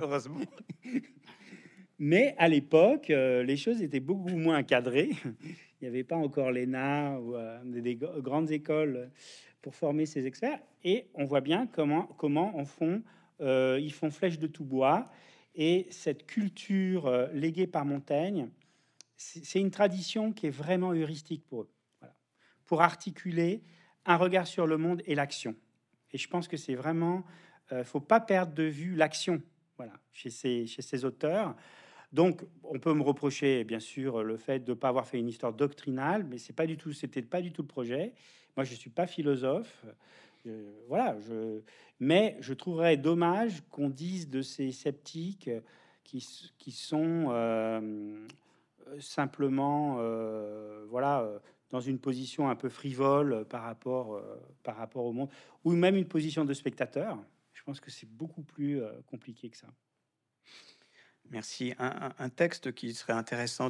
[0.00, 0.40] heureusement.
[1.98, 5.10] mais à l'époque, euh, les choses étaient beaucoup moins cadrées.
[5.80, 9.10] Il n'y avait pas encore l'ENA ou euh, des, grandes écoles
[9.60, 10.60] pour former ces experts.
[10.84, 13.02] Et on voit bien comment, comment on font,
[13.40, 15.10] ils font flèche de tout bois
[15.56, 18.48] et cette culture euh, léguée par Montaigne,
[19.16, 21.70] c'est une tradition qui est vraiment heuristique pour eux,
[22.66, 23.62] pour articuler
[24.04, 25.56] un regard sur le monde et l'action.
[26.12, 27.24] Et je pense que c'est vraiment,
[27.72, 29.42] euh, faut pas perdre de vue l'action,
[29.78, 31.56] voilà, chez ces, auteurs.
[32.12, 35.28] Donc, on peut me reprocher, bien sûr, le fait de ne pas avoir fait une
[35.28, 38.12] histoire doctrinale, mais c'est pas du tout, c'était pas du tout le projet.
[38.56, 39.84] Moi, je suis pas philosophe.
[40.46, 41.60] Euh, voilà, je,
[42.00, 45.50] mais je trouverais dommage qu'on dise de ces sceptiques
[46.04, 46.20] qui,
[46.70, 48.26] sont euh,
[49.00, 51.28] simplement, euh, voilà,
[51.70, 54.22] dans une position un peu frivole par rapport,
[54.62, 55.30] par rapport au monde,
[55.64, 57.18] ou même une position de spectateur.
[57.52, 59.66] Je pense que c'est beaucoup plus compliqué que ça.
[61.30, 61.74] Merci.
[61.78, 63.68] Un, texte qui serait intéressant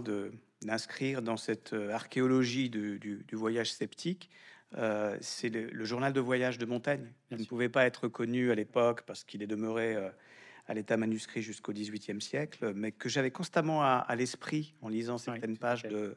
[0.61, 4.29] d'inscrire dans cette archéologie du, voyage sceptique,
[4.77, 7.13] euh, c'est le, journal de voyage de Montaigne.
[7.31, 10.11] Il ne pouvait pas être connu à l'époque parce qu'il est demeuré euh,
[10.67, 15.57] à l'état manuscrit jusqu'au XVIIIe siècle, mais que j'avais constamment à, l'esprit en lisant certaines
[15.57, 16.17] pages de,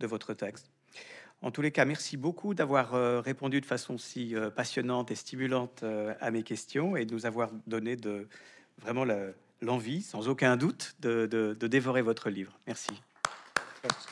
[0.00, 0.70] votre texte.
[1.42, 5.84] En tous les cas, merci beaucoup d'avoir euh, répondu de façon si passionnante et stimulante
[6.20, 8.28] à mes questions et de nous avoir donné de,
[8.78, 9.04] vraiment
[9.60, 12.58] l'envie, sans aucun doute, de, de, dévorer votre livre.
[12.66, 12.90] Merci.
[13.84, 14.08] merci.